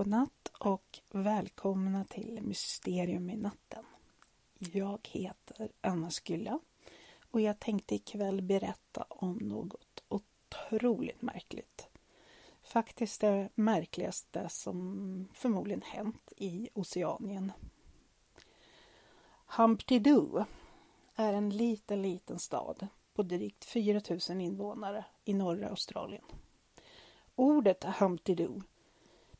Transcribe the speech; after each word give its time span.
Godnatt 0.00 0.52
och 0.58 1.00
välkomna 1.10 2.04
till 2.04 2.42
Mysterium 2.42 3.30
i 3.30 3.36
natten. 3.36 3.84
Jag 4.58 5.08
heter 5.12 5.68
Anna 5.80 6.10
Skylla 6.10 6.60
och 7.30 7.40
jag 7.40 7.60
tänkte 7.60 7.94
ikväll 7.94 8.42
berätta 8.42 9.06
om 9.08 9.36
något 9.36 10.04
otroligt 10.08 11.22
märkligt. 11.22 11.88
Faktiskt 12.62 13.20
det 13.20 13.48
märkligaste 13.54 14.48
som 14.48 15.28
förmodligen 15.34 15.82
hänt 15.82 16.32
i 16.36 16.68
Oceanien. 16.74 17.52
Humpty 19.46 19.98
Doo 19.98 20.44
är 21.16 21.32
en 21.32 21.50
liten, 21.50 22.02
liten 22.02 22.38
stad 22.38 22.86
på 23.14 23.22
drygt 23.22 23.64
4000 23.64 24.40
invånare 24.40 25.04
i 25.24 25.34
norra 25.34 25.68
Australien. 25.68 26.24
Ordet 27.34 27.84
Humpty 27.84 28.34
Doo 28.34 28.62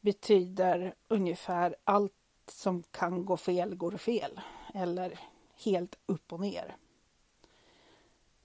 betyder 0.00 0.94
ungefär 1.08 1.76
allt 1.84 2.12
som 2.46 2.82
kan 2.82 3.24
gå 3.24 3.36
fel 3.36 3.74
går 3.74 3.96
fel 3.96 4.40
eller 4.74 5.20
helt 5.64 5.98
upp 6.06 6.32
och 6.32 6.40
ner. 6.40 6.76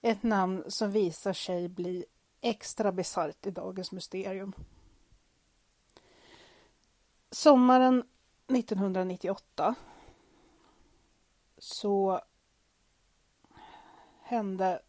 Ett 0.01 0.23
namn 0.23 0.63
som 0.67 0.91
visar 0.91 1.33
sig 1.33 1.69
bli 1.69 2.05
extra 2.41 2.91
bisarrt 2.91 3.45
i 3.45 3.51
dagens 3.51 3.91
mysterium. 3.91 4.53
Sommaren 7.31 8.03
1998 8.47 9.75
så 11.57 12.21
hände 14.21 14.81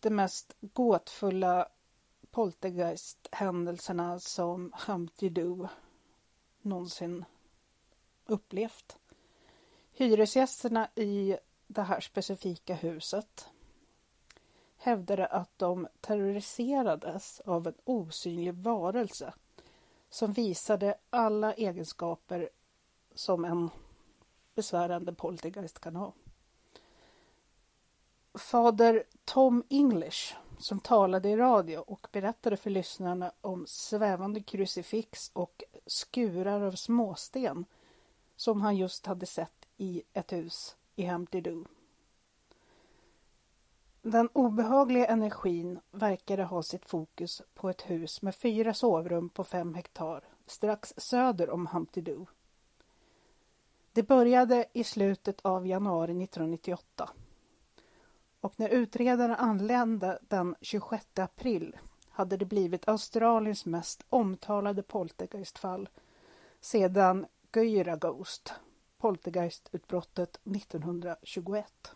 det 0.00 0.10
mest 0.10 0.56
gåtfulla 0.60 1.68
poltergeist-händelserna 2.36 4.18
som 4.18 4.72
Humpty 4.86 5.28
Doo 5.28 5.68
någonsin 6.62 7.24
upplevt. 8.26 8.96
Hyresgästerna 9.92 10.88
i 10.94 11.36
det 11.66 11.82
här 11.82 12.00
specifika 12.00 12.74
huset 12.74 13.48
hävdade 14.76 15.26
att 15.26 15.58
de 15.58 15.88
terroriserades 16.00 17.40
av 17.40 17.66
en 17.66 17.74
osynlig 17.84 18.54
varelse 18.54 19.34
som 20.10 20.32
visade 20.32 20.94
alla 21.10 21.54
egenskaper 21.54 22.48
som 23.14 23.44
en 23.44 23.70
besvärande 24.54 25.12
poltergeist 25.12 25.80
kan 25.80 25.96
ha. 25.96 26.12
Fader 28.34 29.04
Tom 29.24 29.64
English 29.68 30.36
som 30.58 30.80
talade 30.80 31.28
i 31.28 31.36
radio 31.36 31.78
och 31.78 32.06
berättade 32.12 32.56
för 32.56 32.70
lyssnarna 32.70 33.32
om 33.40 33.64
svävande 33.66 34.40
krucifix 34.40 35.30
och 35.32 35.64
skurar 35.86 36.60
av 36.60 36.72
småsten 36.72 37.64
som 38.36 38.60
han 38.60 38.76
just 38.76 39.06
hade 39.06 39.26
sett 39.26 39.66
i 39.76 40.02
ett 40.12 40.32
hus 40.32 40.76
i 40.96 41.06
Humpty 41.06 41.40
Doo. 41.40 41.64
Den 44.02 44.28
obehagliga 44.32 45.06
energin 45.06 45.80
verkade 45.90 46.44
ha 46.44 46.62
sitt 46.62 46.86
fokus 46.86 47.42
på 47.54 47.70
ett 47.70 47.82
hus 47.82 48.22
med 48.22 48.34
fyra 48.34 48.74
sovrum 48.74 49.28
på 49.28 49.44
fem 49.44 49.74
hektar 49.74 50.24
strax 50.46 50.94
söder 50.96 51.50
om 51.50 51.66
Humpty 51.66 52.00
Doo. 52.00 52.26
Det 53.92 54.02
började 54.02 54.66
i 54.72 54.84
slutet 54.84 55.40
av 55.42 55.66
januari 55.66 56.24
1998 56.24 57.10
och 58.46 58.60
när 58.60 58.68
utredaren 58.68 59.34
anlände 59.34 60.18
den 60.28 60.54
26 60.60 61.18
april 61.18 61.76
hade 62.08 62.36
det 62.36 62.44
blivit 62.44 62.88
Australiens 62.88 63.66
mest 63.66 64.04
omtalade 64.08 64.82
poltergeistfall 64.82 65.88
sedan 66.60 67.26
Gyra 67.54 67.96
Ghost, 67.96 68.52
poltergeistutbrottet 68.98 70.40
1921. 70.44 71.94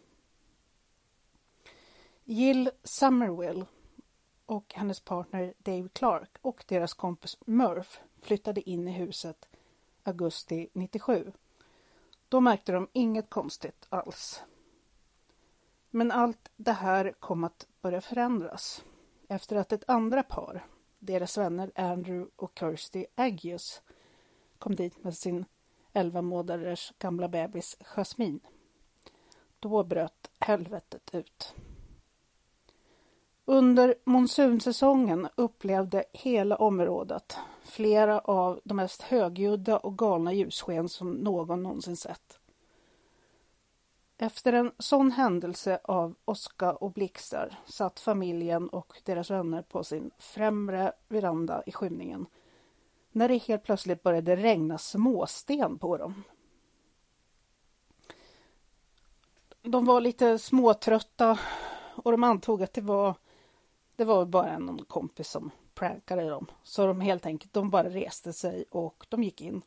Jill 2.24 2.70
Summerwill 2.82 3.64
och 4.46 4.74
hennes 4.74 5.00
partner 5.00 5.54
Dave 5.58 5.88
Clark 5.92 6.30
och 6.42 6.64
deras 6.68 6.94
kompis 6.94 7.36
Murph 7.46 7.98
flyttade 8.22 8.70
in 8.70 8.88
i 8.88 8.92
huset 8.92 9.48
augusti 10.02 10.68
97. 10.72 11.32
Då 12.28 12.40
märkte 12.40 12.72
de 12.72 12.88
inget 12.92 13.30
konstigt 13.30 13.86
alls. 13.88 14.42
Men 15.90 16.10
allt 16.10 16.50
det 16.56 16.72
här 16.72 17.12
kom 17.20 17.44
att 17.44 17.66
börja 17.82 18.00
förändras 18.00 18.84
efter 19.28 19.56
att 19.56 19.72
ett 19.72 19.90
andra 19.90 20.22
par, 20.22 20.66
deras 20.98 21.38
vänner 21.38 21.70
Andrew 21.74 22.30
och 22.36 22.52
Kirsty 22.58 23.06
Aggius, 23.14 23.82
kom 24.58 24.74
dit 24.74 25.04
med 25.04 25.16
sin 25.16 25.44
11 25.92 26.22
månaders 26.22 26.92
gamla 26.98 27.28
bebis 27.28 27.76
Jasmine. 27.80 28.40
Då 29.60 29.84
bröt 29.84 30.30
helvetet 30.38 31.14
ut. 31.14 31.54
Under 33.44 33.94
monsunsäsongen 34.04 35.28
upplevde 35.36 36.04
hela 36.12 36.56
området 36.56 37.36
flera 37.62 38.18
av 38.18 38.60
de 38.64 38.74
mest 38.74 39.02
högljudda 39.02 39.78
och 39.78 39.98
galna 39.98 40.32
ljussken 40.32 40.88
som 40.88 41.10
någon 41.12 41.62
någonsin 41.62 41.96
sett. 41.96 42.39
Efter 44.22 44.52
en 44.52 44.72
sån 44.78 45.10
händelse 45.10 45.80
av 45.84 46.14
åska 46.24 46.72
och 46.72 46.92
blixtar 46.92 47.58
satt 47.66 48.00
familjen 48.00 48.68
och 48.68 49.00
deras 49.04 49.30
vänner 49.30 49.62
på 49.62 49.84
sin 49.84 50.10
främre 50.18 50.92
veranda 51.08 51.62
i 51.66 51.72
skymningen 51.72 52.26
när 53.12 53.28
det 53.28 53.36
helt 53.36 53.64
plötsligt 53.64 54.02
började 54.02 54.36
regna 54.36 54.78
småsten 54.78 55.78
på 55.78 55.96
dem. 55.96 56.22
De 59.62 59.84
var 59.84 60.00
lite 60.00 60.38
småtrötta 60.38 61.38
och 61.94 62.10
de 62.10 62.24
antog 62.24 62.62
att 62.62 62.72
det 62.72 62.80
var, 62.80 63.14
det 63.96 64.04
var 64.04 64.24
bara 64.24 64.58
någon 64.58 64.84
kompis 64.84 65.28
som 65.28 65.50
prankade 65.74 66.28
dem. 66.28 66.46
Så 66.62 66.86
de 66.86 67.00
helt 67.00 67.26
enkelt, 67.26 67.52
de 67.52 67.70
bara 67.70 67.88
reste 67.88 68.32
sig 68.32 68.64
och 68.70 69.06
de 69.08 69.22
gick 69.22 69.40
in. 69.40 69.62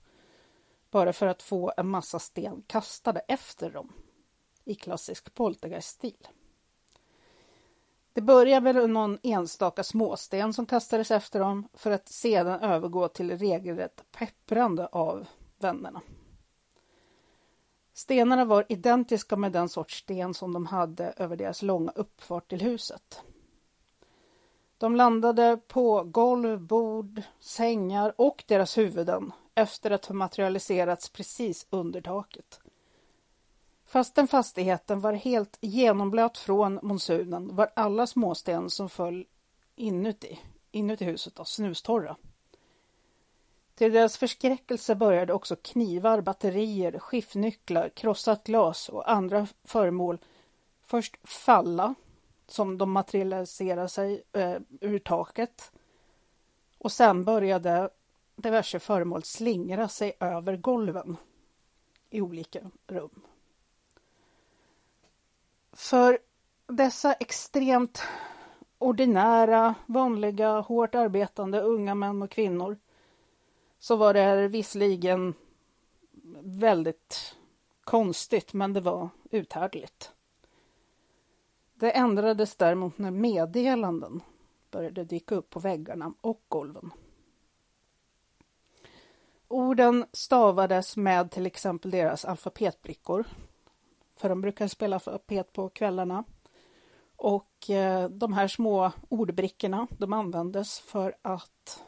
Bara 0.92 1.14
för 1.14 1.28
att 1.28 1.44
få 1.44 1.74
en 1.78 1.88
massa 1.88 2.20
sten 2.20 2.64
kastade 2.68 3.20
efter 3.20 3.70
dem 3.70 3.94
i 4.66 4.76
klassisk 4.76 5.34
poltergeist-stil. 5.34 6.28
Det 8.14 8.22
börjar 8.22 8.62
väl 8.62 8.90
någon 8.90 9.18
enstaka 9.24 9.84
småsten 9.84 10.54
som 10.54 10.66
kastades 10.66 11.12
efter 11.12 11.40
dem 11.40 11.68
för 11.74 11.92
att 11.92 12.10
sedan 12.10 12.60
övergå 12.60 13.08
till 13.08 13.38
regelrätt 13.38 14.04
pepprande 14.12 14.88
av 14.88 15.26
vännerna. 15.58 16.02
Stenarna 17.94 18.46
var 18.46 18.66
identiska 18.70 19.36
med 19.36 19.52
den 19.52 19.70
sorts 19.70 19.98
sten 20.00 20.34
som 20.34 20.54
de 20.54 20.66
hade 20.66 21.14
över 21.18 21.36
deras 21.36 21.62
långa 21.62 21.92
uppfart 21.96 22.50
till 22.50 22.62
huset. 22.62 23.22
De 24.78 24.96
landade 24.96 25.60
på 25.68 26.04
golv, 26.04 26.60
bord, 26.60 27.22
sängar 27.40 28.14
och 28.18 28.44
deras 28.48 28.78
huvuden 28.78 29.32
efter 29.56 29.92
att 29.92 30.06
ha 30.06 30.16
materialiserats 30.16 31.10
precis 31.10 31.68
under 31.70 32.02
taket. 32.02 32.60
Fastän 33.94 34.28
fastigheten 34.28 35.00
var 35.02 35.14
helt 35.14 35.58
genomblöt 35.62 36.38
från 36.38 36.80
monsunen 36.84 37.56
var 37.56 37.72
alla 37.76 38.08
småsten 38.08 38.70
som 38.70 38.90
föll 38.90 39.26
inuti, 39.76 40.40
inuti 40.72 41.06
huset 41.06 41.36
då, 41.36 41.46
snustorra. 41.46 42.16
Till 43.76 43.92
deras 43.92 44.18
förskräckelse 44.18 44.96
började 44.96 45.34
också 45.34 45.56
knivar, 45.56 46.22
batterier, 46.22 47.00
skiftnycklar, 47.00 47.90
krossat 47.90 48.44
glas 48.44 48.90
och 48.90 49.12
andra 49.12 49.48
föremål 49.64 50.18
först 50.84 51.18
falla 51.24 51.96
som 52.48 52.78
de 52.78 52.92
materialiserade 52.92 53.90
sig 53.90 54.24
eh, 54.32 54.58
ur 54.82 55.00
taket 55.00 55.72
och 56.78 56.92
sen 56.92 57.24
började 57.24 57.90
diverse 58.36 58.80
föremål 58.80 59.24
slingra 59.24 59.88
sig 59.88 60.14
över 60.20 60.58
golven 60.58 61.18
i 62.10 62.22
olika 62.22 62.60
rum. 62.88 63.22
För 65.74 66.20
dessa 66.68 67.14
extremt 67.14 68.04
ordinära, 68.78 69.76
vanliga, 69.86 70.60
hårt 70.60 70.96
arbetande 70.96 71.62
unga 71.62 71.96
män 71.96 72.22
och 72.22 72.32
kvinnor 72.32 72.78
så 73.80 73.96
var 73.96 74.14
det 74.14 74.48
visserligen 74.48 75.34
väldigt 76.42 77.36
konstigt, 77.84 78.54
men 78.54 78.74
det 78.74 78.82
var 78.82 79.10
uthärdligt. 79.32 80.12
Det 81.74 81.92
ändrades 81.92 82.56
däremot 82.56 82.98
när 82.98 83.12
meddelanden 83.12 84.22
började 84.72 85.04
dyka 85.04 85.36
upp 85.36 85.50
på 85.50 85.60
väggarna 85.60 86.14
och 86.22 86.42
golven. 86.48 86.92
Orden 89.48 90.06
stavades 90.12 90.98
med 90.98 91.32
till 91.32 91.46
exempel 91.46 91.92
deras 91.92 92.26
alfabetbrickor 92.26 93.26
för 94.24 94.30
de 94.30 94.42
brukar 94.42 94.68
spela 94.68 95.00
pet 95.00 95.54
på 95.54 95.70
kvällarna. 95.70 96.24
Och 97.16 97.70
eh, 97.70 98.10
de 98.10 98.34
här 98.34 98.48
små 98.48 98.92
ordbrickorna, 99.10 99.88
de 99.98 100.14
användes 100.14 100.80
för 100.80 101.16
att 101.22 101.84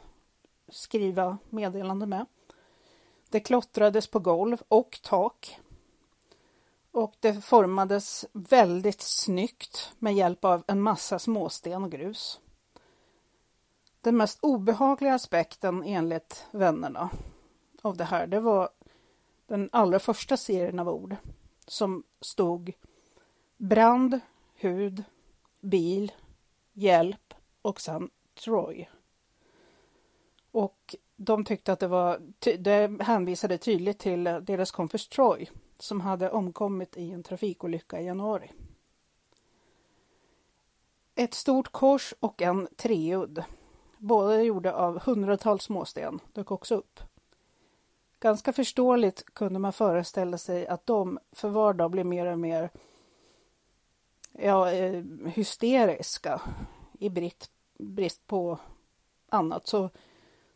skriva 0.68 1.38
meddelande 1.50 2.06
med. 2.06 2.26
Det 3.28 3.40
klottrades 3.40 4.06
på 4.06 4.18
golv 4.18 4.62
och 4.68 4.98
tak. 5.02 5.60
Och 6.90 7.14
det 7.20 7.44
formades 7.44 8.26
väldigt 8.32 9.00
snyggt 9.00 9.92
med 9.98 10.14
hjälp 10.14 10.44
av 10.44 10.64
en 10.66 10.82
massa 10.82 11.18
småsten 11.18 11.84
och 11.84 11.90
grus. 11.90 12.40
Den 14.00 14.16
mest 14.16 14.38
obehagliga 14.42 15.14
aspekten 15.14 15.82
enligt 15.82 16.46
vännerna 16.50 17.10
av 17.82 17.96
det 17.96 18.04
här, 18.04 18.26
det 18.26 18.40
var 18.40 18.68
den 19.46 19.68
allra 19.72 19.98
första 19.98 20.36
serien 20.36 20.78
av 20.78 20.88
ord 20.88 21.16
som 21.66 22.04
stod 22.20 22.72
brand, 23.56 24.20
hud, 24.54 25.04
bil, 25.60 26.12
hjälp 26.72 27.34
och 27.62 27.80
sen 27.80 28.10
Troy. 28.44 28.88
Och 30.50 30.96
de 31.16 31.44
tyckte 31.44 31.72
att 31.72 31.80
det 31.80 31.88
var, 31.88 32.20
det 32.58 33.02
hänvisade 33.02 33.58
tydligt 33.58 33.98
till 33.98 34.24
deras 34.24 34.70
kompis 34.70 35.08
Troy 35.08 35.48
som 35.78 36.00
hade 36.00 36.30
omkommit 36.30 36.96
i 36.96 37.10
en 37.10 37.22
trafikolycka 37.22 38.00
i 38.00 38.04
januari. 38.04 38.52
Ett 41.14 41.34
stort 41.34 41.72
kors 41.72 42.14
och 42.20 42.42
en 42.42 42.68
treudd, 42.76 43.44
båda 43.98 44.42
gjorda 44.42 44.72
av 44.72 45.00
hundratals 45.00 45.62
småsten, 45.62 46.20
dök 46.32 46.50
också 46.50 46.74
upp. 46.74 47.00
Ganska 48.20 48.52
förståeligt 48.52 49.34
kunde 49.34 49.58
man 49.58 49.72
föreställa 49.72 50.38
sig 50.38 50.66
att 50.66 50.86
de 50.86 51.18
för 51.32 51.48
var 51.48 51.74
dag 51.74 51.90
blev 51.90 52.06
mer 52.06 52.26
och 52.26 52.38
mer 52.38 52.70
ja, 54.32 54.70
eh, 54.70 55.04
hysteriska 55.26 56.40
i 56.98 57.08
brist, 57.08 57.50
brist 57.78 58.26
på 58.26 58.58
annat. 59.28 59.66
Så 59.66 59.90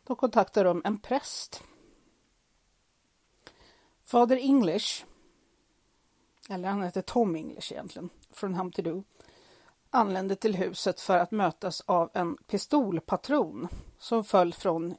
då 0.03 0.15
kontaktade 0.15 0.69
de 0.69 0.81
en 0.85 0.99
präst. 0.99 1.63
Fader 4.03 4.37
English, 4.37 5.05
eller 6.49 6.69
han 6.69 6.83
heter 6.83 7.01
Tom 7.01 7.35
English 7.35 7.71
egentligen, 7.71 8.09
från 8.31 8.53
Humpty 8.53 8.83
anlände 9.89 10.35
till 10.35 10.55
huset 10.55 11.01
för 11.01 11.17
att 11.17 11.31
mötas 11.31 11.81
av 11.81 12.09
en 12.13 12.37
pistolpatron 12.37 13.67
som 13.99 14.23
föll 14.23 14.53
från 14.53 14.95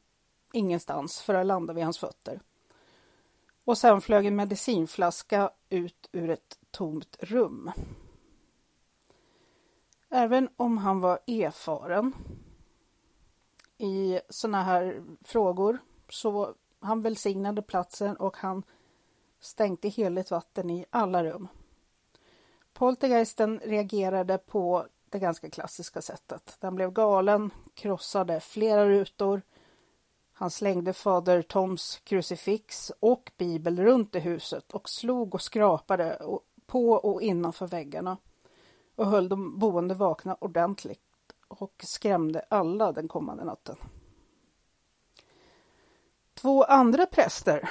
ingenstans 0.52 1.20
för 1.20 1.34
att 1.34 1.46
landa 1.46 1.72
vid 1.72 1.84
hans 1.84 1.98
fötter. 1.98 2.40
Och 3.64 3.78
sen 3.78 4.00
flög 4.00 4.26
en 4.26 4.36
medicinflaska 4.36 5.50
ut 5.68 6.08
ur 6.12 6.30
ett 6.30 6.58
tomt 6.70 7.16
rum. 7.20 7.70
Även 10.10 10.48
om 10.56 10.78
han 10.78 11.00
var 11.00 11.18
erfaren 11.26 12.14
i 13.78 14.20
sådana 14.28 14.62
här 14.62 15.02
frågor 15.24 15.78
så 16.08 16.54
han 16.80 17.02
välsignade 17.02 17.62
platsen 17.62 18.16
och 18.16 18.36
han 18.36 18.62
stänkte 19.40 19.88
heligt 19.88 20.30
vatten 20.30 20.70
i 20.70 20.84
alla 20.90 21.24
rum. 21.24 21.48
Poltergeisten 22.72 23.60
reagerade 23.64 24.38
på 24.38 24.86
det 25.10 25.18
ganska 25.18 25.50
klassiska 25.50 26.02
sättet. 26.02 26.56
Den 26.60 26.74
blev 26.74 26.92
galen, 26.92 27.50
krossade 27.74 28.40
flera 28.40 28.88
rutor. 28.88 29.42
Han 30.42 30.50
slängde 30.50 30.92
fader 30.92 31.42
Toms 31.42 32.00
krucifix 32.04 32.92
och 33.00 33.32
bibel 33.36 33.80
runt 33.80 34.14
i 34.14 34.18
huset 34.20 34.72
och 34.72 34.88
slog 34.88 35.34
och 35.34 35.42
skrapade 35.42 36.18
på 36.66 36.90
och 36.90 37.22
innanför 37.22 37.66
väggarna 37.66 38.16
och 38.94 39.06
höll 39.06 39.28
de 39.28 39.58
boende 39.58 39.94
vakna 39.94 40.36
ordentligt 40.40 41.00
och 41.48 41.84
skrämde 41.84 42.44
alla 42.50 42.92
den 42.92 43.08
kommande 43.08 43.44
natten. 43.44 43.76
Två 46.34 46.64
andra 46.64 47.06
präster 47.06 47.70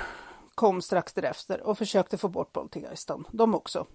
kom 0.56 0.82
strax 0.82 1.14
därefter 1.14 1.62
och 1.62 1.78
försökte 1.78 2.18
få 2.18 2.28
bort 2.28 2.54
poltergeisten, 2.54 3.28
de 3.32 3.56
också. 3.56 3.88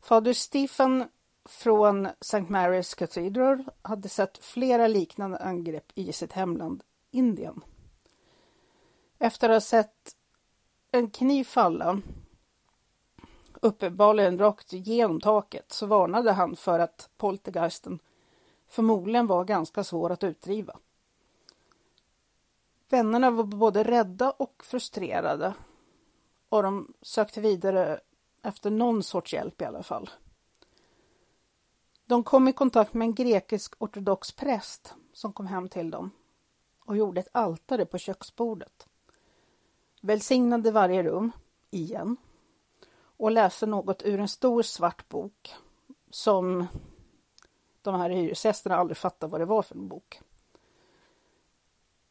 Fader 0.00 0.32
Stephen 0.32 1.04
från 1.44 2.06
St. 2.06 2.38
Mary's 2.38 2.96
Cathedral 2.98 3.64
hade 3.82 4.08
sett 4.08 4.38
flera 4.44 4.86
liknande 4.86 5.38
angrepp 5.38 5.92
i 5.94 6.12
sitt 6.12 6.32
hemland 6.32 6.82
Indien. 7.14 7.64
Efter 9.18 9.48
att 9.48 9.54
ha 9.54 9.60
sett 9.60 10.16
en 10.92 11.10
kniv 11.10 11.44
falla 11.44 12.00
uppenbarligen 13.60 14.38
rakt 14.38 14.72
genom 14.72 15.20
taket 15.20 15.72
så 15.72 15.86
varnade 15.86 16.32
han 16.32 16.56
för 16.56 16.78
att 16.78 17.10
poltergeisten 17.16 17.98
förmodligen 18.68 19.26
var 19.26 19.44
ganska 19.44 19.84
svår 19.84 20.10
att 20.10 20.24
utdriva. 20.24 20.78
Vännerna 22.88 23.30
var 23.30 23.44
både 23.44 23.82
rädda 23.84 24.30
och 24.30 24.62
frustrerade 24.64 25.54
och 26.48 26.62
de 26.62 26.94
sökte 27.02 27.40
vidare 27.40 28.00
efter 28.42 28.70
någon 28.70 29.02
sorts 29.02 29.32
hjälp 29.32 29.62
i 29.62 29.64
alla 29.64 29.82
fall. 29.82 30.10
De 32.06 32.24
kom 32.24 32.48
i 32.48 32.52
kontakt 32.52 32.94
med 32.94 33.06
en 33.06 33.14
grekisk 33.14 33.74
ortodox 33.78 34.32
präst 34.32 34.94
som 35.12 35.32
kom 35.32 35.46
hem 35.46 35.68
till 35.68 35.90
dem 35.90 36.10
och 36.84 36.96
gjorde 36.96 37.20
ett 37.20 37.28
altare 37.32 37.86
på 37.86 37.98
köksbordet. 37.98 38.86
Välsignade 40.00 40.70
varje 40.70 41.02
rum, 41.02 41.32
igen, 41.70 42.16
och 43.16 43.30
läste 43.30 43.66
något 43.66 44.02
ur 44.02 44.20
en 44.20 44.28
stor 44.28 44.62
svart 44.62 45.08
bok 45.08 45.54
som 46.10 46.66
de 47.82 47.94
här 47.94 48.10
hyresgästerna 48.10 48.76
aldrig 48.76 48.96
fattade 48.96 49.30
vad 49.32 49.40
det 49.40 49.44
var 49.44 49.62
för 49.62 49.74
en 49.74 49.88
bok. 49.88 50.20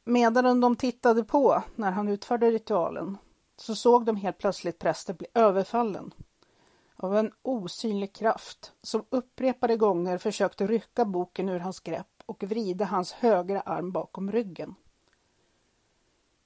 Medan 0.04 0.62
de 0.62 0.76
tittade 0.76 1.24
på 1.24 1.64
när 1.76 1.92
han 1.92 2.08
utförde 2.08 2.52
ritualen 2.52 3.18
så 3.58 3.76
såg 3.76 4.06
de 4.06 4.16
helt 4.16 4.38
plötsligt 4.38 4.80
prästen 4.80 5.16
bli 5.16 5.28
överfallen 5.34 6.14
av 6.96 7.18
en 7.18 7.32
osynlig 7.42 8.14
kraft 8.14 8.74
som 8.82 9.06
upprepade 9.10 9.78
gånger 9.78 10.18
försökte 10.18 10.68
rycka 10.68 11.06
boken 11.06 11.50
ur 11.50 11.60
hans 11.60 11.80
grepp 11.80 12.13
och 12.26 12.44
vrida 12.44 12.86
hans 12.86 13.12
högra 13.12 13.62
arm 13.62 13.92
bakom 13.92 14.32
ryggen. 14.32 14.76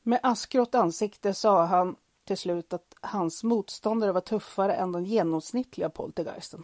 Med 0.03 0.19
askgrått 0.23 0.75
ansikte 0.75 1.33
sa 1.33 1.65
han 1.65 1.95
till 2.23 2.37
slut 2.37 2.73
att 2.73 2.93
hans 3.01 3.43
motståndare 3.43 4.11
var 4.11 4.21
tuffare 4.21 4.73
än 4.73 4.91
den 4.91 5.03
genomsnittliga 5.03 5.89
poltergeisten. 5.89 6.63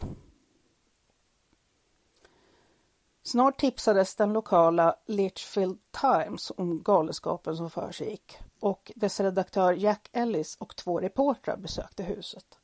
Snart 3.24 3.60
tipsades 3.60 4.16
den 4.16 4.34
lokala 4.34 4.96
Litchfield 5.06 5.78
Times 6.02 6.52
om 6.58 6.84
galenskapen 6.84 7.58
som 7.58 7.70
försiggick 7.70 8.38
och 8.60 8.92
dess 8.96 9.20
redaktör 9.20 9.74
Jack 9.74 10.10
Ellis 10.12 10.56
och 10.56 10.76
två 10.76 11.00
reportrar 11.00 11.58
besökte 11.58 12.04
huset. 12.04 12.60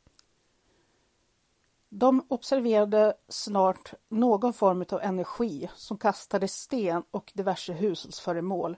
De 1.89 2.25
observerade 2.27 3.13
snart 3.27 3.93
någon 4.07 4.53
form 4.53 4.85
av 4.91 5.01
energi 5.01 5.69
som 5.75 5.97
kastade 5.97 6.47
sten 6.47 7.03
och 7.11 7.31
diverse 7.35 7.73
hushållsföremål 7.73 8.77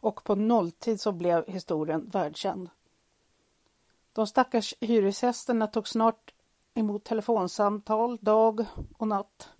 och 0.00 0.24
på 0.24 0.34
nolltid 0.34 1.00
så 1.00 1.12
blev 1.12 1.44
historien 1.46 2.08
världskänd. 2.08 2.70
De 4.12 4.26
stackars 4.26 4.74
hyresgästerna 4.80 5.66
tog 5.66 5.88
snart 5.88 6.34
emot 6.74 7.04
telefonsamtal 7.04 8.18
dag 8.20 8.66
och 8.98 9.08
natt 9.08 9.50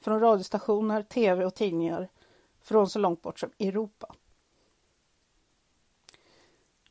från 0.00 0.20
radiostationer, 0.20 1.02
tv 1.02 1.44
och 1.44 1.54
tidningar 1.54 2.08
från 2.62 2.88
så 2.88 2.98
långt 2.98 3.22
bort 3.22 3.40
som 3.40 3.50
Europa. 3.58 4.14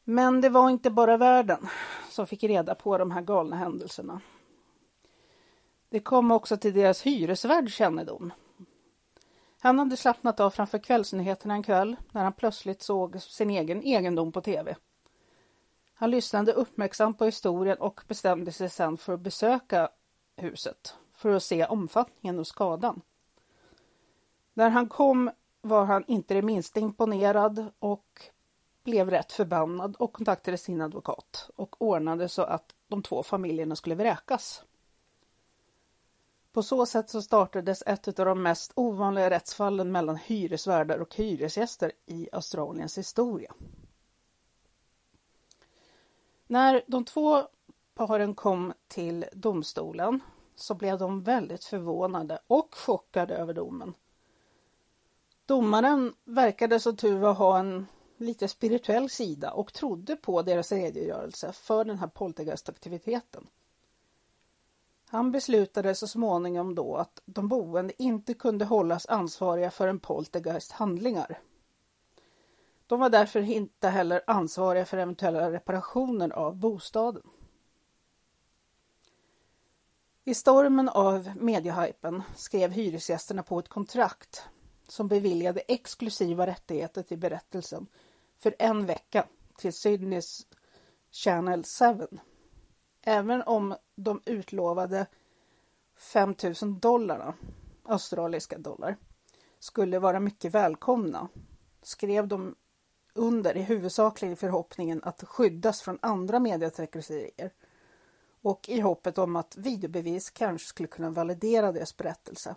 Men 0.03 0.41
det 0.41 0.49
var 0.49 0.69
inte 0.69 0.89
bara 0.89 1.17
världen 1.17 1.67
som 2.09 2.27
fick 2.27 2.43
reda 2.43 2.75
på 2.75 2.97
de 2.97 3.11
här 3.11 3.21
galna 3.21 3.55
händelserna. 3.55 4.21
Det 5.89 5.99
kom 5.99 6.31
också 6.31 6.57
till 6.57 6.73
deras 6.73 7.01
hyresvärd 7.01 7.69
kännedom. 7.69 8.33
Han 9.59 9.79
hade 9.79 9.97
slappnat 9.97 10.39
av 10.39 10.49
framför 10.49 10.77
kvällsnyheterna 10.77 11.53
en 11.53 11.63
kväll 11.63 11.95
när 12.11 12.23
han 12.23 12.33
plötsligt 12.33 12.81
såg 12.81 13.21
sin 13.21 13.49
egen 13.49 13.83
egendom 13.83 14.31
på 14.31 14.41
tv. 14.41 14.75
Han 15.93 16.11
lyssnade 16.11 16.53
uppmärksamt 16.53 17.17
på 17.17 17.25
historien 17.25 17.77
och 17.77 18.01
bestämde 18.07 18.51
sig 18.51 18.69
sedan 18.69 18.97
för 18.97 19.13
att 19.13 19.19
besöka 19.19 19.89
huset 20.35 20.95
för 21.11 21.35
att 21.35 21.43
se 21.43 21.65
omfattningen 21.65 22.39
och 22.39 22.47
skadan. 22.47 23.01
När 24.53 24.69
han 24.69 24.89
kom 24.89 25.31
var 25.61 25.85
han 25.85 26.03
inte 26.07 26.33
det 26.33 26.41
minsta 26.41 26.79
imponerad 26.79 27.65
och 27.79 28.21
blev 28.83 29.09
rätt 29.09 29.31
förbannad 29.31 29.95
och 29.95 30.13
kontaktade 30.13 30.57
sin 30.57 30.81
advokat 30.81 31.49
och 31.55 31.81
ordnade 31.81 32.29
så 32.29 32.41
att 32.41 32.75
de 32.87 33.03
två 33.03 33.23
familjerna 33.23 33.75
skulle 33.75 33.95
vräkas. 33.95 34.63
På 36.57 36.63
så 36.63 36.85
sätt 36.85 37.09
så 37.09 37.21
startades 37.21 37.83
ett 37.85 38.19
av 38.19 38.25
de 38.25 38.43
mest 38.43 38.71
ovanliga 38.75 39.29
rättsfallen 39.29 39.91
mellan 39.91 40.15
hyresvärdar 40.15 40.99
och 40.99 41.15
hyresgäster 41.15 41.91
i 42.05 42.29
Australiens 42.31 42.97
historia. 42.97 43.53
När 46.47 46.83
de 46.87 47.05
två 47.05 47.43
paren 47.95 48.35
kom 48.35 48.73
till 48.87 49.25
domstolen 49.33 50.19
så 50.55 50.75
blev 50.75 50.97
de 50.97 51.23
väldigt 51.23 51.65
förvånade 51.65 52.39
och 52.47 52.75
chockade 52.75 53.35
över 53.35 53.53
domen. 53.53 53.93
Domaren 55.45 56.13
verkade 56.23 56.79
som 56.79 56.97
tur 56.97 57.17
var 57.17 57.33
ha 57.33 57.59
en 57.59 57.87
lite 58.17 58.47
spirituell 58.47 59.09
sida 59.09 59.51
och 59.51 59.73
trodde 59.73 60.15
på 60.15 60.41
deras 60.41 60.71
redogörelse 60.71 61.51
för 61.51 61.85
den 61.85 61.97
här 61.97 62.07
poltergeistaktiviteten. 62.07 63.47
Han 65.09 65.31
beslutade 65.31 65.95
så 65.95 66.07
småningom 66.07 66.75
då 66.75 66.95
att 66.95 67.21
de 67.25 67.47
boende 67.47 68.03
inte 68.03 68.33
kunde 68.33 68.65
hållas 68.65 69.05
ansvariga 69.05 69.71
för 69.71 69.87
en 69.87 69.99
poltergeist 69.99 70.71
handlingar. 70.71 71.39
De 72.87 72.99
var 72.99 73.09
därför 73.09 73.39
inte 73.39 73.87
heller 73.87 74.21
ansvariga 74.27 74.85
för 74.85 74.97
eventuella 74.97 75.51
reparationer 75.51 76.29
av 76.29 76.55
bostaden. 76.55 77.23
I 80.23 80.33
stormen 80.33 80.89
av 80.89 81.31
mediehypen 81.35 82.23
skrev 82.35 82.71
hyresgästerna 82.71 83.43
på 83.43 83.59
ett 83.59 83.67
kontrakt 83.67 84.43
som 84.87 85.07
beviljade 85.07 85.59
exklusiva 85.59 86.47
rättigheter 86.47 87.03
till 87.03 87.17
berättelsen 87.17 87.87
för 88.37 88.55
en 88.59 88.85
vecka 88.85 89.27
till 89.57 89.73
Sydneys 89.73 90.47
Channel 91.11 91.63
7. 91.63 92.17
Även 93.01 93.43
om 93.43 93.75
de 93.97 94.21
utlovade 94.25 95.07
5000 95.95 96.79
dollarna, 96.79 97.33
australiska 97.83 98.57
dollar, 98.57 98.97
skulle 99.59 99.99
vara 99.99 100.19
mycket 100.19 100.53
välkomna 100.53 101.27
skrev 101.87 102.27
de 102.27 102.55
under 103.13 103.57
i 103.57 103.61
huvudsakligen 103.61 104.37
förhoppningen 104.37 105.03
att 105.03 105.23
skyddas 105.23 105.81
från 105.81 105.99
andra 106.01 106.39
mediatrakasserier 106.39 107.53
och 108.41 108.69
i 108.69 108.79
hoppet 108.79 109.17
om 109.17 109.35
att 109.35 109.57
videobevis 109.57 110.29
kanske 110.29 110.67
skulle 110.67 110.87
kunna 110.87 111.09
validera 111.09 111.71
deras 111.71 111.97
berättelse. 111.97 112.55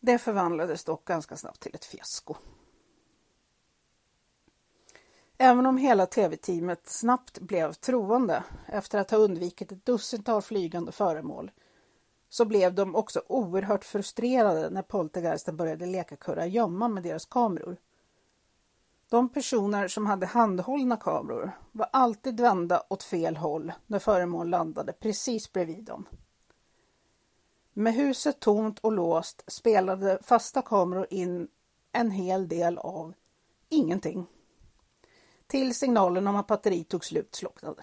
Det 0.00 0.18
förvandlades 0.18 0.84
dock 0.84 1.04
ganska 1.04 1.36
snabbt 1.36 1.60
till 1.60 1.74
ett 1.74 1.84
fiasko. 1.84 2.36
Även 5.40 5.66
om 5.66 5.76
hela 5.76 6.06
tv-teamet 6.06 6.88
snabbt 6.88 7.38
blev 7.38 7.72
troende 7.72 8.44
efter 8.66 8.98
att 8.98 9.10
ha 9.10 9.18
undvikit 9.18 9.72
ett 9.72 9.86
dussintal 9.86 10.42
flygande 10.42 10.92
föremål 10.92 11.50
så 12.28 12.44
blev 12.44 12.74
de 12.74 12.96
också 12.96 13.22
oerhört 13.26 13.84
frustrerade 13.84 14.70
när 14.70 14.82
poltergeisten 14.82 15.56
började 15.56 15.86
leka 15.86 16.16
kurragömma 16.16 16.88
med 16.88 17.02
deras 17.02 17.26
kameror. 17.26 17.76
De 19.10 19.28
personer 19.28 19.88
som 19.88 20.06
hade 20.06 20.26
handhållna 20.26 20.96
kameror 20.96 21.50
var 21.72 21.88
alltid 21.92 22.40
vända 22.40 22.82
åt 22.90 23.02
fel 23.02 23.36
håll 23.36 23.72
när 23.86 23.98
föremål 23.98 24.48
landade 24.48 24.92
precis 24.92 25.52
bredvid 25.52 25.84
dem. 25.84 26.08
Med 27.72 27.94
huset 27.94 28.40
tomt 28.40 28.78
och 28.78 28.92
låst 28.92 29.44
spelade 29.46 30.18
fasta 30.22 30.62
kameror 30.62 31.06
in 31.10 31.48
en 31.92 32.10
hel 32.10 32.48
del 32.48 32.78
av 32.78 33.14
ingenting. 33.68 34.26
Till 35.48 35.74
signalen 35.74 36.26
om 36.26 36.36
att 36.36 36.46
batteriet 36.46 36.88
tog 36.88 37.04
slut 37.04 37.34
slocknade. 37.34 37.82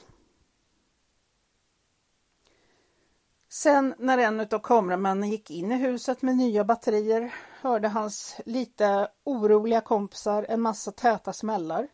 Sen 3.49 3.95
när 3.97 4.17
en 4.17 4.39
av 4.39 4.59
kameramännen 4.59 5.29
gick 5.29 5.51
in 5.51 5.71
i 5.71 5.75
huset 5.75 6.21
med 6.21 6.37
nya 6.37 6.63
batterier 6.63 7.33
hörde 7.61 7.87
hans 7.87 8.35
lite 8.45 9.07
oroliga 9.23 9.81
kompisar 9.81 10.45
en 10.49 10.61
massa 10.61 10.91
täta 10.91 11.33
smällar 11.33 11.87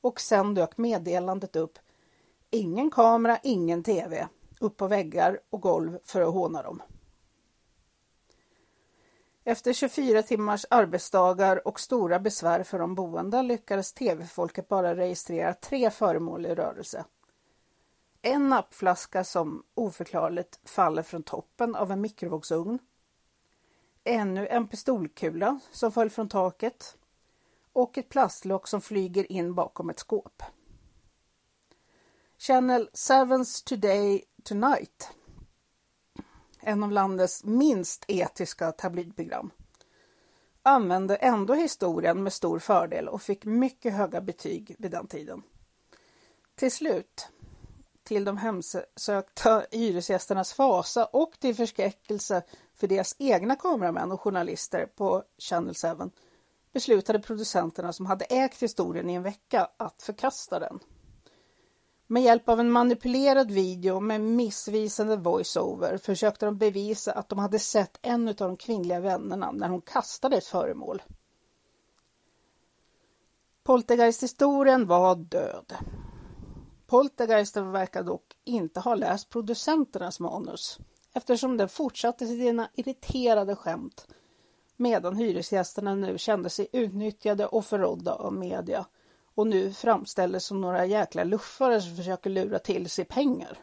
och 0.00 0.20
sen 0.20 0.54
dök 0.54 0.78
meddelandet 0.78 1.56
upp. 1.56 1.78
Ingen 2.50 2.90
kamera, 2.90 3.38
ingen 3.42 3.82
tv, 3.82 4.28
upp 4.60 4.76
på 4.76 4.86
väggar 4.86 5.40
och 5.50 5.60
golv 5.60 5.98
för 6.04 6.20
att 6.20 6.34
håna 6.34 6.62
dem. 6.62 6.82
Efter 9.48 9.72
24 9.72 10.22
timmars 10.22 10.66
arbetsdagar 10.70 11.68
och 11.68 11.80
stora 11.80 12.18
besvär 12.18 12.62
för 12.62 12.78
de 12.78 12.94
boende 12.94 13.42
lyckades 13.42 13.92
tv-folket 13.92 14.68
bara 14.68 14.96
registrera 14.96 15.54
tre 15.54 15.90
föremål 15.90 16.46
i 16.46 16.54
rörelse. 16.54 17.04
En 18.22 18.48
nappflaska 18.48 19.24
som 19.24 19.62
oförklarligt 19.74 20.60
faller 20.64 21.02
från 21.02 21.22
toppen 21.22 21.74
av 21.74 21.92
en 21.92 22.00
mikrovågsugn. 22.00 22.78
Ännu 24.04 24.46
en 24.46 24.68
pistolkula 24.68 25.60
som 25.70 25.92
föll 25.92 26.10
från 26.10 26.28
taket 26.28 26.96
och 27.72 27.98
ett 27.98 28.08
plastlock 28.08 28.68
som 28.68 28.80
flyger 28.80 29.32
in 29.32 29.54
bakom 29.54 29.90
ett 29.90 29.98
skåp. 29.98 30.42
Channel 32.38 32.88
7's 32.92 33.64
Today 33.64 34.24
Tonight 34.42 35.10
en 36.68 36.82
av 36.82 36.92
landets 36.92 37.44
minst 37.44 38.04
etiska 38.08 38.72
tabloidprogram, 38.72 39.50
använde 40.62 41.16
ändå 41.16 41.54
historien 41.54 42.22
med 42.22 42.32
stor 42.32 42.58
fördel 42.58 43.08
och 43.08 43.22
fick 43.22 43.44
mycket 43.44 43.92
höga 43.92 44.20
betyg 44.20 44.76
vid 44.78 44.90
den 44.90 45.06
tiden. 45.06 45.42
Till 46.54 46.72
slut, 46.72 47.28
till 48.02 48.24
de 48.24 48.36
hemsökta 48.36 49.62
hyresgästernas 49.70 50.52
fasa 50.52 51.04
och 51.04 51.32
till 51.38 51.54
förskräckelse 51.54 52.42
för 52.74 52.86
deras 52.86 53.16
egna 53.18 53.56
kameramän 53.56 54.12
och 54.12 54.20
journalister 54.20 54.86
på 54.86 55.24
Channel 55.38 55.74
7 55.74 56.10
beslutade 56.72 57.18
producenterna 57.18 57.92
som 57.92 58.06
hade 58.06 58.24
ägt 58.24 58.62
historien 58.62 59.10
i 59.10 59.14
en 59.14 59.22
vecka 59.22 59.70
att 59.76 60.02
förkasta 60.02 60.58
den. 60.58 60.78
Med 62.10 62.22
hjälp 62.22 62.48
av 62.48 62.60
en 62.60 62.70
manipulerad 62.70 63.50
video 63.50 64.00
med 64.00 64.20
missvisande 64.20 65.16
voiceover 65.16 65.96
försökte 65.96 66.46
de 66.46 66.58
bevisa 66.58 67.12
att 67.12 67.28
de 67.28 67.38
hade 67.38 67.58
sett 67.58 67.98
en 68.02 68.28
av 68.28 68.34
de 68.34 68.56
kvinnliga 68.56 69.00
vännerna 69.00 69.52
när 69.52 69.68
hon 69.68 69.80
kastade 69.80 70.36
ett 70.36 70.46
föremål. 70.46 71.02
Poltergeist-historien 73.64 74.86
var 74.86 75.16
död. 75.16 75.74
Poltergeisten 76.86 77.72
verkar 77.72 78.02
dock 78.02 78.36
inte 78.44 78.80
ha 78.80 78.94
läst 78.94 79.30
producenternas 79.30 80.20
manus 80.20 80.78
eftersom 81.12 81.56
den 81.56 81.68
fortsatte 81.68 82.26
sina 82.26 82.68
irriterade 82.74 83.56
skämt 83.56 84.06
medan 84.76 85.16
hyresgästerna 85.16 85.94
nu 85.94 86.18
kände 86.18 86.50
sig 86.50 86.68
utnyttjade 86.72 87.46
och 87.46 87.64
förrådda 87.64 88.14
av 88.14 88.32
media 88.32 88.86
och 89.38 89.46
nu 89.46 89.72
framställdes 89.72 90.44
som 90.44 90.60
några 90.60 90.86
jäkla 90.86 91.24
luffare 91.24 91.82
som 91.82 91.96
försöker 91.96 92.30
lura 92.30 92.58
till 92.58 92.90
sig 92.90 93.04
pengar. 93.04 93.58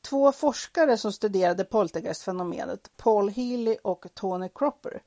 Två 0.00 0.32
forskare 0.32 0.96
som 0.96 1.12
studerade 1.12 1.64
poltergeistfenomenet, 1.64 2.90
Paul 2.96 3.28
Healy 3.28 3.76
och 3.82 4.06
Tony 4.14 4.48
Cropper, 4.54 5.02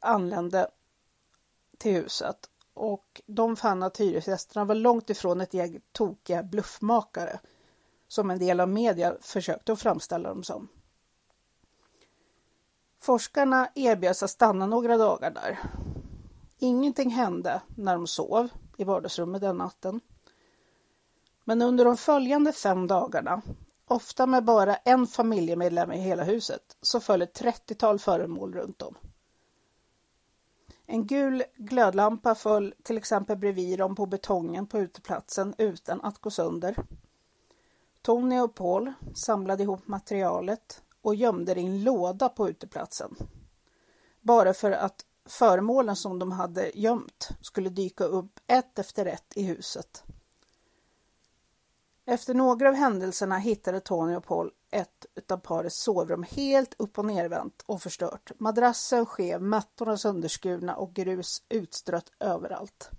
anlände 0.00 0.70
till 1.78 1.92
huset 1.92 2.50
och 2.74 3.22
de 3.26 3.56
fann 3.56 3.82
att 3.82 4.00
hyresgästerna 4.00 4.64
var 4.64 4.74
långt 4.74 5.10
ifrån 5.10 5.40
ett 5.40 5.54
gäng 5.54 5.80
tokiga 5.92 6.42
bluffmakare 6.42 7.40
som 8.08 8.30
en 8.30 8.38
del 8.38 8.60
av 8.60 8.68
media 8.68 9.16
försökte 9.20 9.72
att 9.72 9.80
framställa 9.80 10.28
dem 10.28 10.42
som. 10.42 10.68
Forskarna 13.00 13.68
erbjöds 13.74 14.22
att 14.22 14.30
stanna 14.30 14.66
några 14.66 14.96
dagar 14.96 15.30
där 15.30 15.58
Ingenting 16.58 17.10
hände 17.10 17.62
när 17.76 17.94
de 17.94 18.06
sov 18.06 18.48
i 18.76 18.84
vardagsrummet 18.84 19.40
den 19.40 19.56
natten. 19.56 20.00
Men 21.44 21.62
under 21.62 21.84
de 21.84 21.96
följande 21.96 22.52
fem 22.52 22.86
dagarna, 22.86 23.42
ofta 23.86 24.26
med 24.26 24.44
bara 24.44 24.76
en 24.76 25.06
familjemedlem 25.06 25.92
i 25.92 25.98
hela 25.98 26.24
huset, 26.24 26.76
så 26.80 27.00
föll 27.00 27.22
ett 27.22 27.34
trettiotal 27.34 27.98
föremål 27.98 28.54
runt 28.54 28.82
om. 28.82 28.94
En 30.86 31.06
gul 31.06 31.44
glödlampa 31.56 32.34
föll 32.34 32.74
till 32.82 32.96
exempel 32.96 33.36
bredvid 33.36 33.78
dem 33.78 33.94
på 33.94 34.06
betongen 34.06 34.66
på 34.66 34.78
uteplatsen 34.78 35.54
utan 35.58 36.00
att 36.00 36.18
gå 36.18 36.30
sönder. 36.30 36.76
Tony 38.02 38.40
och 38.40 38.54
Paul 38.54 38.92
samlade 39.14 39.62
ihop 39.62 39.86
materialet 39.86 40.82
och 41.02 41.14
gömde 41.14 41.54
det 41.54 41.60
i 41.60 41.66
en 41.66 41.84
låda 41.84 42.28
på 42.28 42.48
uteplatsen. 42.48 43.16
Bara 44.20 44.54
för 44.54 44.70
att 44.70 45.04
föremålen 45.26 45.96
som 45.96 46.18
de 46.18 46.32
hade 46.32 46.70
gömt 46.74 47.28
skulle 47.40 47.68
dyka 47.68 48.04
upp 48.04 48.40
ett 48.46 48.78
efter 48.78 49.06
ett 49.06 49.32
i 49.34 49.42
huset. 49.42 50.04
Efter 52.04 52.34
några 52.34 52.68
av 52.68 52.74
händelserna 52.74 53.38
hittade 53.38 53.80
Tony 53.80 54.14
och 54.16 54.24
Paul 54.24 54.52
ett 54.70 55.30
av 55.30 55.36
parets 55.36 55.82
sovrum 55.82 56.22
helt 56.22 56.74
upp 56.78 56.98
och 56.98 57.04
nervänt 57.04 57.62
och 57.66 57.82
förstört. 57.82 58.32
Madrassen 58.38 59.06
skev, 59.06 59.42
mattorna 59.42 59.96
sönderskurna 59.96 60.76
och 60.76 60.94
grus 60.94 61.42
utstrött 61.48 62.12
överallt. 62.20 62.90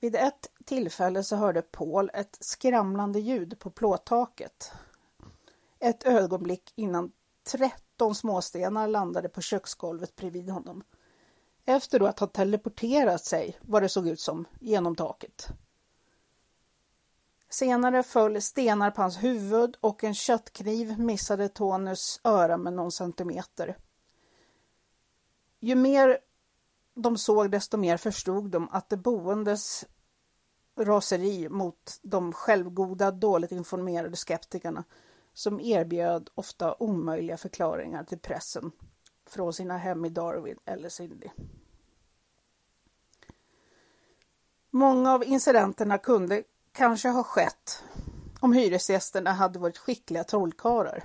Vid 0.00 0.16
ett 0.16 0.50
tillfälle 0.64 1.22
så 1.22 1.36
hörde 1.36 1.62
Paul 1.62 2.10
ett 2.14 2.36
skramlande 2.40 3.20
ljud 3.20 3.58
på 3.58 3.70
plåttaket. 3.70 4.72
Ett 5.78 6.04
ögonblick 6.04 6.72
innan 6.74 7.12
17 8.02 8.14
småstenar 8.14 8.88
landade 8.88 9.28
på 9.28 9.40
köksgolvet 9.40 10.16
bredvid 10.16 10.50
honom. 10.50 10.84
Efter 11.64 12.00
att 12.00 12.18
ha 12.18 12.26
teleporterat 12.26 13.24
sig, 13.24 13.58
vad 13.60 13.82
det 13.82 13.88
såg 13.88 14.08
ut 14.08 14.20
som, 14.20 14.44
genom 14.60 14.96
taket. 14.96 15.48
Senare 17.48 18.02
föll 18.02 18.42
stenar 18.42 18.90
på 18.90 19.02
hans 19.02 19.22
huvud 19.22 19.76
och 19.80 20.04
en 20.04 20.14
köttkniv 20.14 20.98
missade 20.98 21.48
Tonys 21.48 22.20
öra 22.24 22.56
med 22.56 22.72
någon 22.72 22.92
centimeter. 22.92 23.76
Ju 25.60 25.74
mer 25.74 26.18
de 26.94 27.18
såg 27.18 27.50
desto 27.50 27.76
mer 27.76 27.96
förstod 27.96 28.50
de 28.50 28.68
att 28.68 28.88
de 28.88 28.96
boendes 28.96 29.84
raseri 30.78 31.48
mot 31.48 31.98
de 32.02 32.32
självgoda, 32.32 33.10
dåligt 33.10 33.52
informerade 33.52 34.16
skeptikerna 34.16 34.84
som 35.34 35.60
erbjöd 35.60 36.30
ofta 36.34 36.74
omöjliga 36.74 37.36
förklaringar 37.36 38.04
till 38.04 38.18
pressen 38.18 38.72
från 39.26 39.52
sina 39.52 39.78
hem 39.78 40.04
i 40.04 40.08
Darwin 40.08 40.58
eller 40.64 40.88
Sydney. 40.88 41.30
Många 44.70 45.12
av 45.12 45.24
incidenterna 45.24 45.98
kunde 45.98 46.42
kanske 46.72 47.08
ha 47.08 47.24
skett 47.24 47.84
om 48.40 48.52
hyresgästerna 48.52 49.32
hade 49.32 49.58
varit 49.58 49.78
skickliga 49.78 50.24
trollkarlar. 50.24 51.04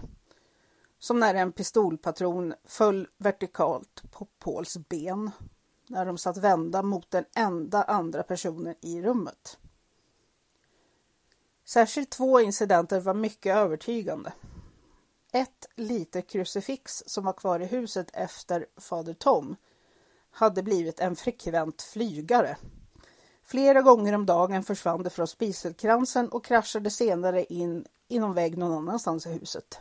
Som 1.00 1.20
när 1.20 1.36
en 1.36 1.52
pistolpatron 1.52 2.54
föll 2.66 3.08
vertikalt 3.18 4.04
på 4.12 4.26
Pauls 4.26 4.78
ben 4.78 5.32
när 5.88 6.06
de 6.06 6.18
satt 6.18 6.38
vända 6.38 6.84
mot 6.84 7.12
den 7.12 7.26
enda 7.36 7.84
andra 7.84 8.24
personen 8.24 8.76
i 8.82 9.02
rummet. 9.02 9.58
Särskilt 11.70 12.10
två 12.10 12.40
incidenter 12.40 13.00
var 13.00 13.14
mycket 13.14 13.56
övertygande. 13.56 14.34
Ett 15.32 15.66
litet 15.76 16.28
krucifix 16.28 17.04
som 17.08 17.26
var 17.26 17.34
kvar 17.34 17.60
i 17.60 17.66
huset 17.66 18.10
efter 18.14 18.66
fader 18.78 19.14
Tom 19.14 19.56
hade 20.32 20.64
blivit 20.64 21.00
en 21.00 21.16
frekvent 21.16 21.82
flygare. 21.82 22.58
Flera 23.44 23.82
gånger 23.82 24.14
om 24.14 24.26
dagen 24.26 24.64
försvann 24.64 25.04
det 25.04 25.10
från 25.10 25.28
spiselkransen 25.28 26.30
och 26.30 26.46
kraschade 26.46 26.90
senare 26.90 27.44
in 27.46 27.86
i 28.08 28.20
någon 28.20 28.34
vägg 28.34 28.58
någon 28.58 28.74
annanstans 28.74 29.26
i 29.26 29.30
huset. 29.30 29.80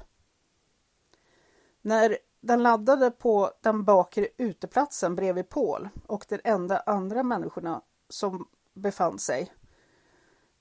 När 1.82 2.18
den 2.40 2.62
laddade 2.62 3.10
på 3.10 3.52
den 3.60 3.84
bakre 3.84 4.28
uteplatsen 4.36 5.14
bredvid 5.14 5.48
Paul 5.48 5.88
och 6.06 6.26
de 6.28 6.40
enda 6.44 6.78
andra 6.78 7.22
människorna 7.22 7.82
som 8.08 8.48
befann 8.74 9.18
sig 9.18 9.52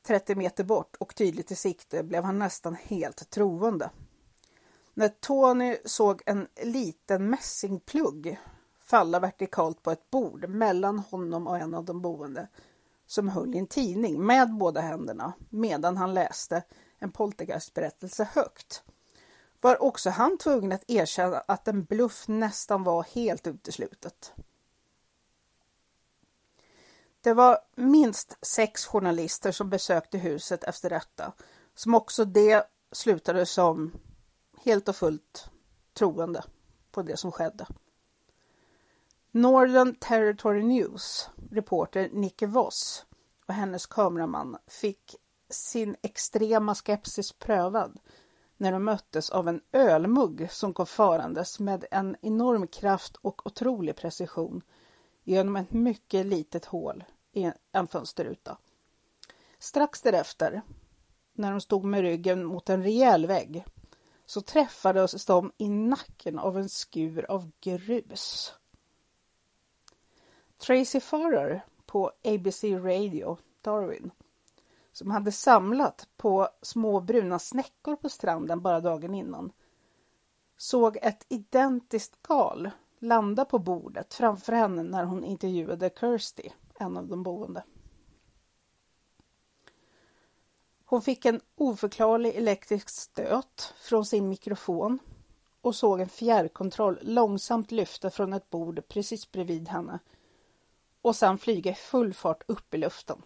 30 0.06 0.36
meter 0.36 0.64
bort 0.64 0.96
och 1.00 1.16
tydligt 1.16 1.52
i 1.52 1.56
sikte 1.56 2.04
blev 2.04 2.24
han 2.24 2.40
nästan 2.40 2.76
helt 2.76 3.30
troende. 3.30 3.90
När 4.94 5.08
Tony 5.08 5.78
såg 5.86 6.22
en 6.26 6.48
liten 6.64 7.30
mässingplugg 7.30 8.40
falla 8.80 9.20
vertikalt 9.20 9.84
på 9.84 9.92
ett 9.92 10.10
bord 10.10 10.50
mellan 10.50 11.00
honom 11.00 11.48
och 11.48 11.58
en 11.58 11.74
av 11.74 11.86
de 11.86 12.02
boende 12.02 12.48
som 13.06 13.30
höll 13.30 13.56
i 13.56 13.58
en 13.58 13.68
tidning 13.68 14.26
med 14.26 14.54
båda 14.54 14.82
händerna 14.82 15.34
medan 15.50 15.98
han 15.98 16.14
läste 16.14 16.64
en 17.00 17.12
poltergeistberättelse 17.12 18.28
högt 18.34 18.84
var 19.62 19.84
också 19.84 20.10
han 20.10 20.38
tvungen 20.38 20.72
att 20.72 20.90
erkänna 20.90 21.38
att 21.38 21.68
en 21.68 21.84
bluff 21.84 22.28
nästan 22.28 22.84
var 22.84 23.04
helt 23.04 23.48
uteslutet. 23.48 24.34
Det 27.26 27.34
var 27.34 27.58
minst 27.76 28.38
sex 28.42 28.86
journalister 28.86 29.52
som 29.52 29.70
besökte 29.70 30.18
huset 30.18 30.64
efter 30.64 30.90
detta, 30.90 31.34
som 31.76 31.96
också 31.96 32.26
det 32.26 32.68
slutade 32.92 33.46
som 33.46 33.92
helt 34.64 34.90
och 34.90 34.96
fullt 34.96 35.50
troende 35.94 36.44
på 36.92 37.02
det 37.02 37.18
som 37.18 37.32
skedde. 37.32 37.68
Northern 39.32 39.96
Territory 39.96 40.64
News 40.64 41.30
reporter 41.52 42.10
Nicke 42.14 42.48
Voss 42.48 43.06
och 43.48 43.54
hennes 43.54 43.86
kameraman 43.86 44.58
fick 44.68 45.16
sin 45.50 45.96
extrema 46.02 46.76
skepsis 46.76 47.32
prövad 47.32 48.00
när 48.58 48.72
de 48.72 48.84
möttes 48.84 49.30
av 49.30 49.48
en 49.48 49.62
ölmugg 49.72 50.52
som 50.52 50.74
kom 50.74 50.86
farandes 50.86 51.60
med 51.60 51.86
en 51.92 52.16
enorm 52.22 52.68
kraft 52.68 53.16
och 53.16 53.48
otrolig 53.48 53.96
precision 53.96 54.62
genom 55.24 55.56
ett 55.56 55.72
mycket 55.72 56.26
litet 56.26 56.66
hål 56.66 57.04
i 57.36 57.52
en 57.72 57.88
fönsterruta. 57.88 58.58
Strax 59.60 60.02
därefter, 60.02 60.62
när 61.34 61.52
de 61.52 61.62
stod 61.62 61.84
med 61.84 62.02
ryggen 62.02 62.46
mot 62.46 62.70
en 62.70 62.84
rejäl 62.84 63.28
vägg, 63.28 63.66
så 64.26 64.42
träffades 64.42 65.26
de 65.26 65.52
i 65.58 65.70
nacken 65.70 66.40
av 66.40 66.58
en 66.58 66.70
skur 66.70 67.32
av 67.32 67.52
grus. 67.62 68.54
Tracy 70.58 71.00
Farrer 71.00 71.66
på 71.86 72.12
ABC 72.24 72.64
Radio 72.64 73.38
Darwin 73.62 74.12
som 74.92 75.12
hade 75.12 75.32
samlat 75.32 76.08
på 76.18 76.50
små 76.62 77.00
bruna 77.00 77.40
snäckor 77.40 77.96
på 77.96 78.10
stranden 78.10 78.62
bara 78.62 78.80
dagen 78.80 79.14
innan 79.16 79.52
såg 80.58 80.98
ett 81.02 81.26
identiskt 81.30 82.16
skal 82.24 82.70
landa 83.00 83.46
på 83.46 83.60
bordet 83.60 84.14
framför 84.14 84.54
henne 84.54 84.84
när 84.84 85.04
hon 85.04 85.24
intervjuade 85.24 85.90
Kirsty, 86.00 86.50
en 86.80 86.98
av 86.98 87.08
de 87.08 87.24
boende. 87.24 87.64
Hon 90.86 91.02
fick 91.02 91.26
en 91.26 91.42
oförklarlig 91.56 92.36
elektrisk 92.36 92.90
stöt 92.90 93.74
från 93.78 94.06
sin 94.06 94.30
mikrofon 94.30 95.00
och 95.62 95.76
såg 95.76 96.00
en 96.00 96.10
fjärrkontroll 96.10 97.00
långsamt 97.02 97.72
lyfta 97.72 98.10
från 98.10 98.34
ett 98.34 98.50
bord 98.50 98.88
precis 98.88 99.32
bredvid 99.32 99.68
henne 99.68 100.00
och 101.02 101.16
sedan 101.16 101.38
flyga 101.38 101.72
i 101.72 101.76
full 101.76 102.14
fart 102.14 102.44
upp 102.48 102.74
i 102.74 102.78
luften. 102.78 103.22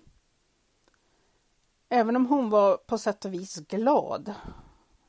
Även 1.89 2.15
om 2.15 2.25
hon 2.25 2.49
var 2.49 2.77
på 2.77 2.97
sätt 2.97 3.25
och 3.25 3.33
vis 3.33 3.55
glad 3.55 4.33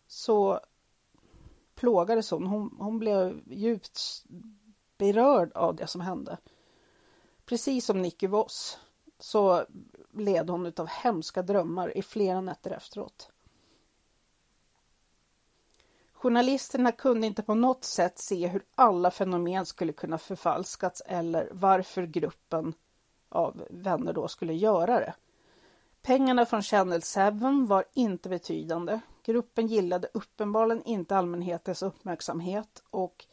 så 0.07 0.61
plågades 1.75 2.31
hon. 2.31 2.47
Hon, 2.47 2.77
hon 2.79 2.99
blev 2.99 3.41
djupt 3.47 4.25
berörd 4.99 5.53
av 5.53 5.77
det 5.77 5.87
som 5.87 6.01
hände. 6.01 6.39
Precis 7.51 7.87
som 7.87 8.03
Nicky 8.03 8.27
Voss 8.27 8.79
så 9.19 9.65
led 10.13 10.51
hon 10.51 10.73
av 10.77 10.87
hemska 10.87 11.43
drömmar 11.43 11.97
i 11.97 12.03
flera 12.03 12.41
nätter 12.41 12.71
efteråt. 12.71 13.31
Journalisterna 16.13 16.93
kunde 16.93 17.27
inte 17.27 17.43
på 17.43 17.55
något 17.55 17.85
sätt 17.85 18.19
se 18.19 18.47
hur 18.47 18.63
alla 18.75 19.11
fenomen 19.11 19.67
skulle 19.67 19.93
kunna 19.93 20.19
förfalskats 20.19 21.03
eller 21.07 21.49
varför 21.53 22.03
gruppen 22.07 22.75
av 23.29 23.67
vänner 23.71 24.13
då 24.13 24.29
skulle 24.29 24.55
göra 24.55 25.01
det. 25.01 25.15
Pengarna 26.03 26.47
från 26.47 26.63
Channel 26.63 27.03
7 27.03 27.67
var 27.67 27.85
inte 27.93 28.29
betydande. 28.29 29.01
Gruppen 29.25 29.67
gillade 29.67 30.09
uppenbarligen 30.15 30.85
inte 30.85 31.17
allmänhetens 31.17 31.83
uppmärksamhet 31.83 32.83
och 32.91 33.27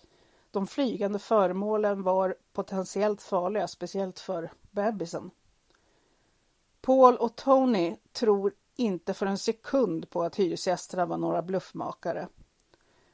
de 0.58 0.68
flygande 0.68 1.20
föremålen 1.20 2.04
var 2.04 2.36
potentiellt 2.54 3.22
farliga, 3.22 3.68
speciellt 3.68 4.20
för 4.20 4.52
bebisen. 4.72 5.32
Paul 6.82 7.18
och 7.18 7.36
Tony 7.36 7.98
tror 8.12 8.54
inte 8.76 9.14
för 9.14 9.26
en 9.26 9.38
sekund 9.38 10.10
på 10.10 10.24
att 10.24 10.36
hyresgästerna 10.36 11.06
var 11.06 11.18
några 11.18 11.42
bluffmakare. 11.42 12.28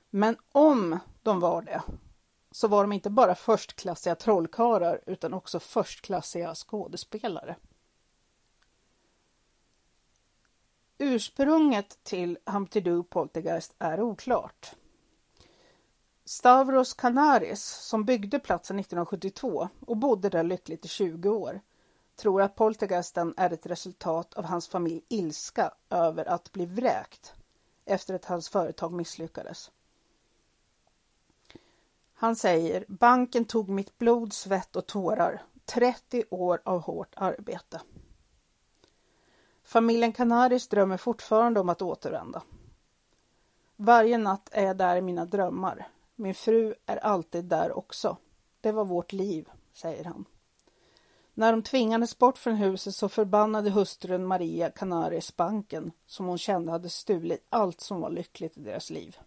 Men 0.10 0.38
om 0.52 1.00
de 1.24 1.40
var 1.40 1.62
det 1.62 1.82
så 2.52 2.68
var 2.68 2.84
de 2.84 2.92
inte 2.92 3.10
bara 3.10 3.36
förstklassiga 3.36 4.16
trollkarlar 4.16 5.02
utan 5.06 5.34
också 5.34 5.60
förstklassiga 5.60 6.56
skådespelare. 6.56 7.56
Ursprunget 10.98 12.04
till 12.04 12.38
Humpty 12.46 12.82
Doo 12.82 13.04
Poltergeist 13.04 13.76
är 13.80 14.02
oklart. 14.02 14.76
Stavros 16.34 16.94
Kanaris, 16.94 17.64
som 17.64 18.06
byggde 18.06 18.40
platsen 18.40 18.80
1972 18.80 19.70
och 19.80 19.98
bodde 19.98 20.30
där 20.30 20.44
lyckligt 20.44 20.86
i 20.86 20.88
20 20.88 21.30
år, 21.30 21.62
tror 22.16 22.42
att 22.42 22.56
poltergeisten 22.56 23.34
är 23.38 23.54
ett 23.54 23.66
resultat 23.66 24.34
av 24.34 24.46
hans 24.46 24.68
familj 24.68 25.02
ilska 25.10 25.74
över 25.90 26.26
att 26.26 26.52
bli 26.52 26.66
vräkt 26.66 27.34
efter 27.86 28.14
att 28.14 28.26
hans 28.26 28.50
företag 28.50 28.94
misslyckades. 28.94 29.72
Han 32.14 32.36
säger, 32.36 32.86
banken 32.88 33.46
tog 33.46 33.70
mitt 33.70 33.98
blod, 33.98 34.34
svett 34.34 34.76
och 34.76 34.86
tårar, 34.86 35.42
30 35.66 36.24
år 36.30 36.62
av 36.66 36.82
hårt 36.82 37.14
arbete. 37.16 37.82
Familjen 39.64 40.14
Canaris 40.14 40.68
drömmer 40.68 40.98
fortfarande 40.98 41.60
om 41.60 41.70
att 41.70 41.82
återvända. 41.82 42.42
Varje 43.76 44.18
natt 44.18 44.50
är 44.52 44.64
jag 44.64 44.78
där 44.78 44.96
i 44.96 45.02
mina 45.02 45.26
drömmar. 45.26 45.88
Min 46.16 46.36
fru 46.36 46.76
är 46.86 46.98
alltid 46.98 47.46
där 47.46 47.78
också. 47.78 48.18
Det 48.62 48.72
var 48.72 48.86
vårt 48.86 49.14
liv, 49.14 49.50
säger 49.74 50.04
han. 50.04 50.26
När 51.34 51.52
de 51.52 51.62
tvingades 51.62 52.18
bort 52.18 52.38
från 52.38 52.56
huset 52.56 52.96
så 52.96 53.10
förbannade 53.10 53.70
hustrun 53.70 54.26
Maria 54.26 54.70
Canaris 54.70 55.36
banken 55.36 55.92
som 56.06 56.26
hon 56.26 56.38
kände 56.38 56.72
hade 56.72 56.90
stulit 56.90 57.46
allt 57.50 57.82
som 57.82 58.02
var 58.02 58.10
lyckligt 58.10 58.58
i 58.58 58.62
deras 58.62 58.90
liv. 58.90 59.18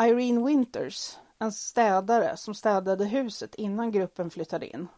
Irene 0.00 0.46
Winters, 0.46 1.18
en 1.38 1.52
städare 1.52 2.36
som 2.36 2.54
städade 2.54 3.04
huset 3.04 3.54
innan 3.54 3.90
gruppen 3.90 4.30
flyttade 4.30 4.66
in, 4.66 4.88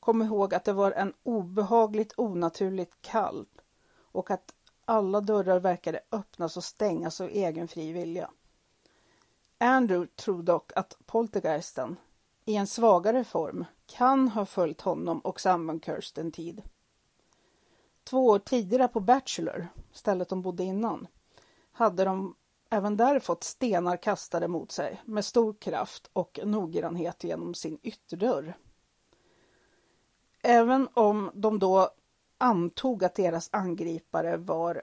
kom 0.00 0.22
ihåg 0.22 0.54
att 0.54 0.64
det 0.64 0.72
var 0.72 0.92
en 0.92 1.12
obehagligt 1.22 2.12
onaturligt 2.16 2.94
kall 3.00 3.46
och 3.98 4.30
att 4.30 4.54
alla 4.84 5.20
dörrar 5.20 5.58
verkade 5.58 6.00
öppnas 6.12 6.56
och 6.56 6.64
stängas 6.64 7.20
av 7.20 7.28
egen 7.28 7.68
fri 7.68 7.92
vilja. 7.92 8.30
Andrew 9.58 10.06
tror 10.16 10.42
dock 10.42 10.72
att 10.76 10.98
poltergeisten 11.06 11.96
i 12.44 12.56
en 12.56 12.66
svagare 12.66 13.24
form 13.24 13.64
kan 13.86 14.28
ha 14.28 14.46
följt 14.46 14.80
honom 14.80 15.20
och 15.20 15.40
samband 15.40 15.84
Kirsten 15.84 16.32
tid. 16.32 16.62
Två 18.04 18.26
år 18.26 18.38
tidigare 18.38 18.88
på 18.88 19.00
Bachelor, 19.00 19.68
stället 19.92 20.28
de 20.28 20.42
bodde 20.42 20.64
innan, 20.64 21.06
hade 21.72 22.04
de 22.04 22.34
även 22.70 22.96
där 22.96 23.20
fått 23.20 23.44
stenar 23.44 23.96
kastade 23.96 24.48
mot 24.48 24.72
sig 24.72 25.02
med 25.04 25.24
stor 25.24 25.54
kraft 25.54 26.10
och 26.12 26.40
noggrannhet 26.44 27.24
genom 27.24 27.54
sin 27.54 27.78
ytterdörr. 27.82 28.56
Även 30.42 30.88
om 30.94 31.30
de 31.34 31.58
då 31.58 31.90
antog 32.38 33.04
att 33.04 33.14
deras 33.14 33.48
angripare 33.52 34.36
var 34.36 34.82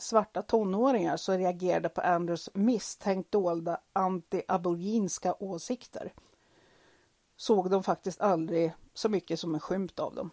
svarta 0.00 0.42
tonåringar 0.42 1.16
som 1.16 1.38
reagerade 1.38 1.88
på 1.88 2.00
Andrews 2.00 2.50
misstänkt 2.54 3.32
dolda 3.32 3.80
anti-aboriginska 3.92 5.34
åsikter 5.38 6.12
såg 7.36 7.70
de 7.70 7.82
faktiskt 7.82 8.20
aldrig 8.20 8.74
så 8.94 9.08
mycket 9.08 9.40
som 9.40 9.54
en 9.54 9.60
skymt 9.60 9.98
av 9.98 10.14
dem. 10.14 10.30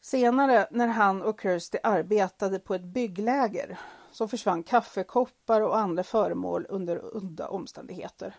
Senare 0.00 0.68
när 0.70 0.86
han 0.86 1.22
och 1.22 1.40
Kirsty 1.40 1.78
arbetade 1.82 2.58
på 2.58 2.74
ett 2.74 2.84
byggläger 2.84 3.78
så 4.12 4.28
försvann 4.28 4.62
kaffekoppar 4.62 5.60
och 5.60 5.78
andra 5.78 6.02
föremål 6.02 6.66
under 6.68 7.16
udda 7.16 7.48
omständigheter. 7.48 8.36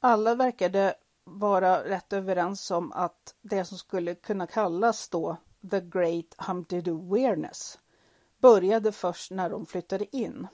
Alla 0.00 0.34
verkade 0.34 0.94
vara 1.24 1.84
rätt 1.84 2.12
överens 2.12 2.70
om 2.70 2.92
att 2.92 3.34
det 3.42 3.64
som 3.64 3.78
skulle 3.78 4.14
kunna 4.14 4.46
kallas 4.46 5.08
då 5.08 5.36
The 5.70 5.80
Great 5.80 6.34
Humpty 6.38 6.90
Awareness 6.90 7.78
började 8.38 8.92
först 8.92 9.30
när 9.30 9.50
de 9.50 9.66
flyttade 9.66 10.16
in. 10.16 10.46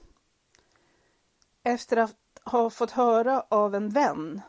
Efter 1.62 1.96
att 1.96 2.16
ha 2.44 2.70
fått 2.70 2.90
höra 2.90 3.44
av 3.48 3.74
en 3.74 3.88
vän 3.88 4.40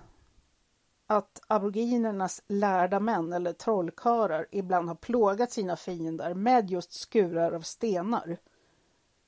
att 1.07 1.41
aboriginernas 1.47 2.41
lärda 2.47 2.99
män 2.99 3.33
eller 3.33 3.53
trollkarlar 3.53 4.47
ibland 4.51 4.87
har 4.87 4.95
plågat 4.95 5.51
sina 5.51 5.75
fiender 5.75 6.33
med 6.33 6.69
just 6.69 6.93
skurar 6.93 7.51
av 7.51 7.61
stenar 7.61 8.37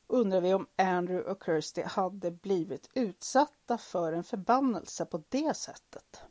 undrar 0.07 0.41
vi 0.41 0.53
om 0.53 0.67
Andrew 0.75 1.31
och 1.31 1.43
Kirsty 1.45 1.81
hade 1.81 2.31
blivit 2.31 2.89
utsatta 2.93 3.77
för 3.77 4.13
en 4.13 4.23
förbannelse 4.23 5.05
på 5.05 5.23
det 5.29 5.57
sättet. 5.57 6.21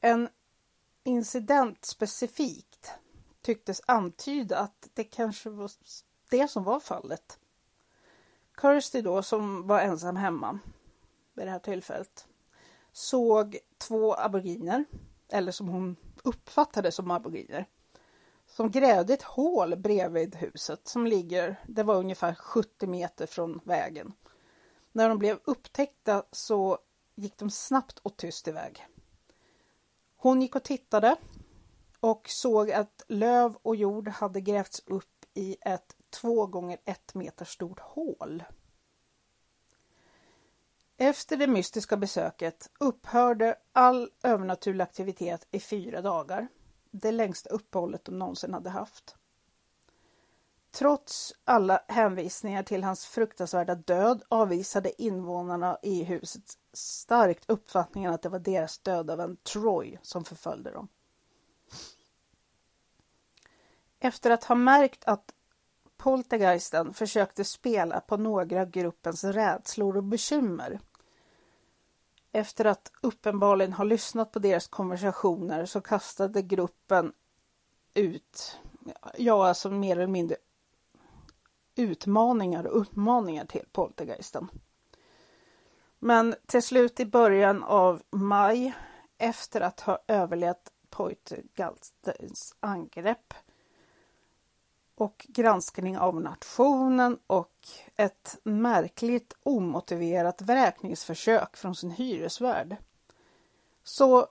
En 0.00 0.28
incident 1.04 1.84
specifik 1.84 2.71
tycktes 3.42 3.82
antyda 3.86 4.58
att 4.58 4.88
det 4.94 5.04
kanske 5.04 5.50
var 5.50 5.70
det 6.30 6.48
som 6.48 6.64
var 6.64 6.80
fallet. 6.80 7.38
Kirsty 8.60 9.00
då, 9.00 9.22
som 9.22 9.66
var 9.66 9.80
ensam 9.80 10.16
hemma 10.16 10.58
vid 11.34 11.46
det 11.46 11.50
här 11.50 11.58
tillfället, 11.58 12.26
såg 12.92 13.58
två 13.78 14.14
aboriginer, 14.14 14.84
eller 15.28 15.52
som 15.52 15.68
hon 15.68 15.96
uppfattade 16.24 16.92
som 16.92 17.10
aboriginer, 17.10 17.66
som 18.46 18.70
grävde 18.70 19.14
ett 19.14 19.22
hål 19.22 19.76
bredvid 19.76 20.34
huset 20.34 20.88
som 20.88 21.06
ligger, 21.06 21.60
det 21.66 21.82
var 21.82 21.94
ungefär 21.94 22.34
70 22.34 22.86
meter 22.86 23.26
från 23.26 23.60
vägen. 23.64 24.12
När 24.92 25.08
de 25.08 25.18
blev 25.18 25.38
upptäckta 25.44 26.24
så 26.32 26.78
gick 27.14 27.38
de 27.38 27.50
snabbt 27.50 27.98
och 27.98 28.16
tyst 28.16 28.48
iväg. 28.48 28.86
Hon 30.16 30.42
gick 30.42 30.56
och 30.56 30.62
tittade 30.62 31.16
och 32.02 32.28
såg 32.28 32.70
att 32.70 33.04
löv 33.08 33.56
och 33.62 33.76
jord 33.76 34.08
hade 34.08 34.40
grävts 34.40 34.82
upp 34.86 35.24
i 35.34 35.56
ett 35.60 35.96
två 36.10 36.46
gånger 36.46 36.78
ett 36.84 37.14
meter 37.14 37.44
stort 37.44 37.80
hål. 37.80 38.44
Efter 40.96 41.36
det 41.36 41.46
mystiska 41.46 41.96
besöket 41.96 42.70
upphörde 42.80 43.56
all 43.72 44.10
övernaturlig 44.22 44.82
aktivitet 44.82 45.46
i 45.50 45.60
fyra 45.60 46.02
dagar. 46.02 46.48
Det 46.90 47.12
längsta 47.12 47.50
uppehållet 47.50 48.04
de 48.04 48.18
någonsin 48.18 48.54
hade 48.54 48.70
haft. 48.70 49.16
Trots 50.70 51.34
alla 51.44 51.84
hänvisningar 51.88 52.62
till 52.62 52.84
hans 52.84 53.06
fruktansvärda 53.06 53.74
död 53.74 54.22
avvisade 54.28 55.02
invånarna 55.02 55.78
i 55.82 56.04
huset 56.04 56.58
starkt 56.72 57.50
uppfattningen 57.50 58.12
att 58.12 58.22
det 58.22 58.28
var 58.28 58.38
deras 58.38 58.78
död 58.78 59.10
av 59.10 59.20
en 59.20 59.36
Troy 59.36 59.98
som 60.02 60.24
förföljde 60.24 60.70
dem. 60.70 60.88
Efter 64.04 64.30
att 64.30 64.44
ha 64.44 64.54
märkt 64.54 65.04
att 65.04 65.34
poltergeisten 65.96 66.94
försökte 66.94 67.44
spela 67.44 68.00
på 68.00 68.16
några 68.16 68.60
av 68.60 68.70
gruppens 68.70 69.24
rädslor 69.24 69.96
och 69.96 70.04
bekymmer. 70.04 70.80
Efter 72.32 72.64
att 72.64 72.92
uppenbarligen 73.02 73.72
ha 73.72 73.84
lyssnat 73.84 74.32
på 74.32 74.38
deras 74.38 74.66
konversationer 74.66 75.66
så 75.66 75.80
kastade 75.80 76.42
gruppen 76.42 77.12
ut, 77.94 78.60
ja 79.18 79.48
alltså 79.48 79.70
mer 79.70 79.96
eller 79.96 80.06
mindre 80.06 80.36
utmaningar 81.74 82.64
och 82.66 82.80
uppmaningar 82.80 83.44
till 83.44 83.64
poltergeisten. 83.72 84.48
Men 85.98 86.34
till 86.46 86.62
slut 86.62 87.00
i 87.00 87.06
början 87.06 87.62
av 87.62 88.02
maj, 88.10 88.72
efter 89.18 89.60
att 89.60 89.80
ha 89.80 89.98
överlevt 90.08 90.72
poltergeistens 90.90 92.56
angrepp, 92.60 93.34
och 94.94 95.26
granskning 95.28 95.98
av 95.98 96.20
nationen 96.20 97.18
och 97.26 97.68
ett 97.96 98.38
märkligt 98.42 99.36
omotiverat 99.42 100.42
vräkningsförsök 100.42 101.56
från 101.56 101.74
sin 101.74 101.90
hyresvärd. 101.90 102.76
Så 103.82 104.26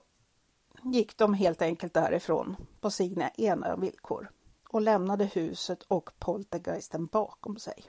gick 0.82 1.18
de 1.18 1.34
helt 1.34 1.62
enkelt 1.62 1.94
därifrån 1.94 2.56
på 2.80 2.90
sina 2.90 3.30
ena 3.30 3.76
villkor 3.76 4.30
och 4.68 4.80
lämnade 4.80 5.24
huset 5.24 5.82
och 5.82 6.10
poltergeisten 6.18 7.06
bakom 7.06 7.58
sig. 7.58 7.84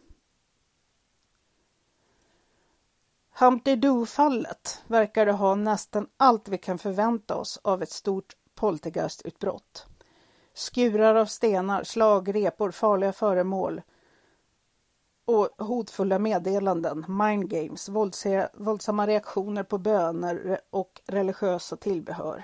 Humpty 3.40 3.76
Doo-fallet 3.76 4.84
verkade 4.88 5.32
ha 5.32 5.56
nästan 5.56 6.08
allt 6.18 6.48
vi 6.48 6.58
kan 6.58 6.78
förvänta 6.78 7.36
oss 7.36 7.60
av 7.64 7.84
ett 7.84 7.92
stort 7.92 8.36
poltergeistutbrott. 8.56 9.88
Skurar 10.54 11.16
av 11.16 11.26
stenar, 11.26 11.84
slag, 11.84 12.36
repor, 12.36 12.72
farliga 12.72 13.14
föremål 13.14 13.82
och 15.26 15.50
hotfulla 15.58 16.20
meddelanden, 16.20 17.06
mind 17.08 17.50
games, 17.50 17.90
våldsamma 18.54 19.08
reaktioner 19.08 19.64
på 19.64 19.78
böner 19.78 20.62
och 20.70 21.02
religiösa 21.06 21.76
tillbehör. 21.76 22.44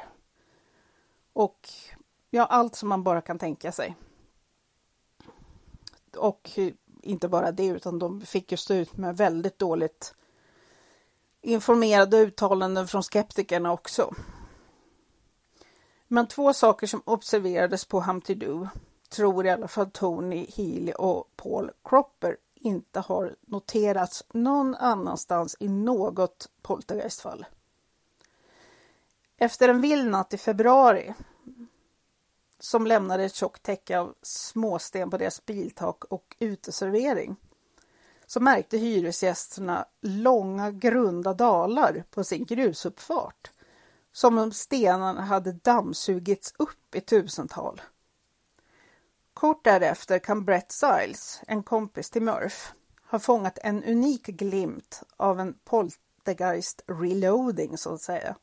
Och 1.34 1.69
ja, 2.30 2.45
allt 2.45 2.76
som 2.76 2.89
man 2.89 3.04
bara 3.04 3.22
kan 3.22 3.39
tänka 3.39 3.72
sig. 3.72 3.95
Och 6.17 6.50
inte 7.02 7.28
bara 7.28 7.52
det, 7.52 7.67
utan 7.67 8.00
de 8.00 8.22
fick 8.22 8.52
ju 8.52 8.58
stå 8.58 8.74
ut 8.74 8.98
med 8.98 9.17
väldigt 9.17 9.60
dåligt 9.60 10.15
informerade 11.41 12.17
uttalanden 12.17 12.88
från 12.88 13.04
skeptikerna 13.04 13.72
också. 13.72 14.13
Men 16.12 16.28
två 16.28 16.54
saker 16.54 16.88
som 16.88 17.02
observerades 17.06 17.86
på 17.86 18.02
Humpty 18.02 18.36
Doo 18.36 18.67
tror 19.10 19.45
i 19.45 19.50
alla 19.50 19.67
fall 19.67 19.91
Tony 19.91 20.48
Healy 20.56 20.91
och 20.91 21.32
Paul 21.36 21.72
Cropper 21.84 22.38
inte 22.56 23.00
har 23.00 23.36
noterats 23.41 24.24
någon 24.34 24.76
annanstans 24.76 25.56
i 25.60 25.67
något 25.67 26.50
poltergeistfall. 26.62 27.45
Efter 29.38 29.69
en 29.69 29.82
vild 29.82 30.12
natt 30.12 30.34
i 30.34 30.38
februari 30.38 31.13
som 32.60 32.88
lämnade 32.88 33.24
ett 33.24 33.36
tjockt 33.36 33.63
täcke 33.63 34.00
av 34.00 34.15
småsten 34.22 35.10
på 35.10 35.17
deras 35.17 35.45
biltak 35.45 36.04
och 36.04 36.36
uteservering 36.39 37.36
så 38.26 38.39
märkte 38.39 38.78
hyresgästerna 38.78 39.86
långa 40.02 40.72
grunda 40.72 41.34
dalar 41.34 42.04
på 42.10 42.24
sin 42.24 42.45
grusuppfart 42.45 43.52
som 44.19 44.38
om 44.38 44.51
stenarna 44.51 45.21
hade 45.21 45.51
dammsugits 45.51 46.53
upp 46.58 46.95
i 46.95 47.01
tusental. 47.01 47.82
Kort 49.34 49.63
därefter 49.63 50.19
kan 50.19 50.45
Brett 50.45 50.71
Siles, 50.71 51.41
en 51.47 51.63
kompis 51.63 52.10
till 52.10 52.21
Murph, 52.21 52.58
ha 53.10 53.19
fångat 53.19 53.60
en 53.63 53.84
unik 53.84 54.25
glimt 54.25 55.03
av 55.17 55.39
en 55.39 55.53
poltergeist 55.65 56.84
reloading 56.88 57.77
så 57.77 57.93
att 57.93 58.01
säga. 58.01 58.36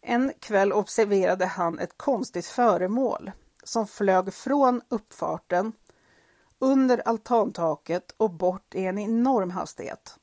En 0.00 0.32
kväll 0.40 0.72
observerade 0.72 1.46
han 1.46 1.78
ett 1.78 1.98
konstigt 1.98 2.46
föremål 2.46 3.32
som 3.64 3.86
flög 3.86 4.34
från 4.34 4.82
uppfarten 4.88 5.72
under 6.58 7.08
altantaket 7.08 8.14
och 8.16 8.30
bort 8.30 8.74
i 8.74 8.84
en 8.84 8.98
enorm 8.98 9.50
hastighet. 9.50 10.18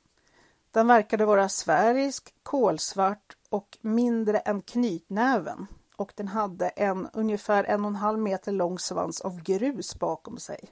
Den 0.70 0.86
verkade 0.86 1.24
vara 1.24 1.48
sfärisk, 1.48 2.34
kolsvart 2.42 3.36
och 3.52 3.78
mindre 3.80 4.38
än 4.38 4.62
knytnäven 4.62 5.66
och 5.96 6.12
den 6.16 6.28
hade 6.28 6.68
en 6.68 7.08
ungefär 7.12 7.64
en 7.64 7.84
och 7.84 7.90
en 7.90 7.96
halv 7.96 8.18
meter 8.18 8.52
lång 8.52 8.78
svans 8.78 9.20
av 9.20 9.42
grus 9.42 9.98
bakom 9.98 10.38
sig. 10.38 10.70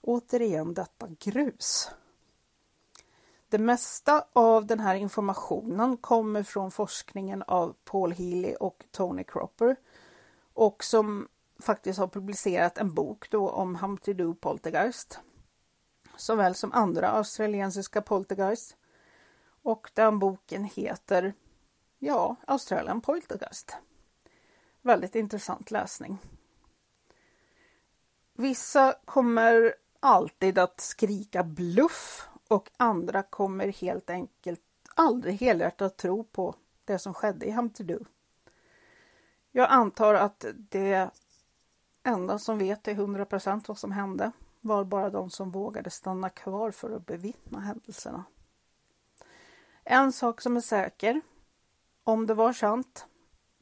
Återigen 0.00 0.74
detta 0.74 1.08
grus. 1.18 1.90
Det 3.48 3.58
mesta 3.58 4.24
av 4.32 4.66
den 4.66 4.80
här 4.80 4.94
informationen 4.94 5.96
kommer 5.96 6.42
från 6.42 6.70
forskningen 6.70 7.42
av 7.42 7.74
Paul 7.84 8.12
Healy 8.12 8.54
och 8.54 8.84
Tony 8.90 9.24
Cropper 9.24 9.76
och 10.54 10.84
som 10.84 11.28
faktiskt 11.60 11.98
har 11.98 12.08
publicerat 12.08 12.78
en 12.78 12.94
bok 12.94 13.30
då 13.30 13.50
om 13.50 13.76
Humpty 13.76 14.12
Doo 14.12 14.34
Poltergeist 14.34 15.20
såväl 16.16 16.54
som 16.54 16.72
andra 16.72 17.08
australiensiska 17.08 18.02
poltergeist. 18.02 18.76
Och 19.62 19.90
den 19.94 20.18
boken 20.18 20.64
heter 20.64 21.34
ja, 22.02 22.36
Australian 22.46 23.00
Poltergeist. 23.00 23.76
Väldigt 24.80 25.14
intressant 25.14 25.70
läsning. 25.70 26.18
Vissa 28.32 28.94
kommer 29.04 29.74
alltid 30.00 30.58
att 30.58 30.80
skrika 30.80 31.44
bluff 31.44 32.28
och 32.48 32.70
andra 32.76 33.22
kommer 33.22 33.68
helt 33.68 34.10
enkelt 34.10 34.60
aldrig 34.94 35.34
helhjärtat 35.34 35.96
tro 35.96 36.24
på 36.24 36.54
det 36.84 36.98
som 36.98 37.14
skedde 37.14 37.46
i 37.46 37.50
Hamterdu. 37.50 37.98
Jag 39.50 39.70
antar 39.70 40.14
att 40.14 40.44
det 40.54 41.10
enda 42.02 42.38
som 42.38 42.58
vet 42.58 42.82
till 42.82 42.92
100 42.94 43.24
procent 43.24 43.68
vad 43.68 43.78
som 43.78 43.92
hände 43.92 44.32
var 44.60 44.84
bara 44.84 45.10
de 45.10 45.30
som 45.30 45.50
vågade 45.50 45.90
stanna 45.90 46.28
kvar 46.28 46.70
för 46.70 46.96
att 46.96 47.06
bevittna 47.06 47.60
händelserna. 47.60 48.24
En 49.84 50.12
sak 50.12 50.40
som 50.40 50.56
är 50.56 50.60
säker, 50.60 51.20
om 52.04 52.26
det 52.26 52.34
var 52.34 52.52
sant, 52.52 53.06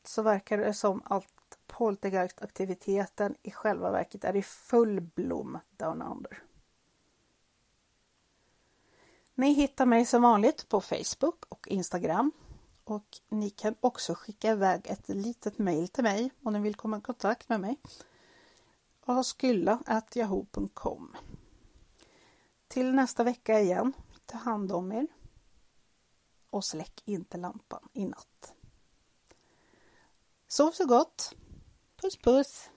så 0.05 0.23
verkar 0.23 0.59
det 0.59 0.75
som 0.75 1.03
att 1.05 1.59
poltergeistaktiviteten 1.67 3.35
i 3.43 3.51
själva 3.51 3.91
verket 3.91 4.25
är 4.25 4.37
i 4.37 4.43
full 4.43 5.01
blom 5.01 5.59
down 5.77 6.03
under. 6.03 6.43
Ni 9.35 9.53
hittar 9.53 9.87
mig 9.87 10.05
som 10.05 10.23
vanligt 10.23 10.69
på 10.69 10.81
Facebook 10.81 11.45
och 11.49 11.69
Instagram 11.69 12.33
och 12.85 13.19
ni 13.29 13.51
kan 13.51 13.75
också 13.81 14.15
skicka 14.15 14.51
iväg 14.51 14.81
ett 14.85 15.09
litet 15.09 15.59
mejl 15.59 15.89
till 15.89 16.05
mig 16.05 16.31
om 16.43 16.53
ni 16.53 16.59
vill 16.59 16.75
komma 16.75 16.99
i 16.99 17.01
kontakt 17.01 17.49
med 17.49 17.61
mig. 17.61 17.77
askylla.yahoo.com 19.05 21.17
Till 22.69 22.95
nästa 22.95 23.25
vecka 23.25 23.61
igen, 23.61 23.93
ta 24.27 24.39
hand 24.39 24.73
om 24.73 24.93
er 24.93 25.07
och 26.51 26.65
släck 26.65 27.03
inte 27.05 27.39
lampan 27.39 27.89
i 27.93 28.05
natt. 28.05 28.55
Sov 30.49 30.71
så 30.71 30.87
gott! 30.87 31.35
Puss 31.97 32.17
puss! 32.17 32.71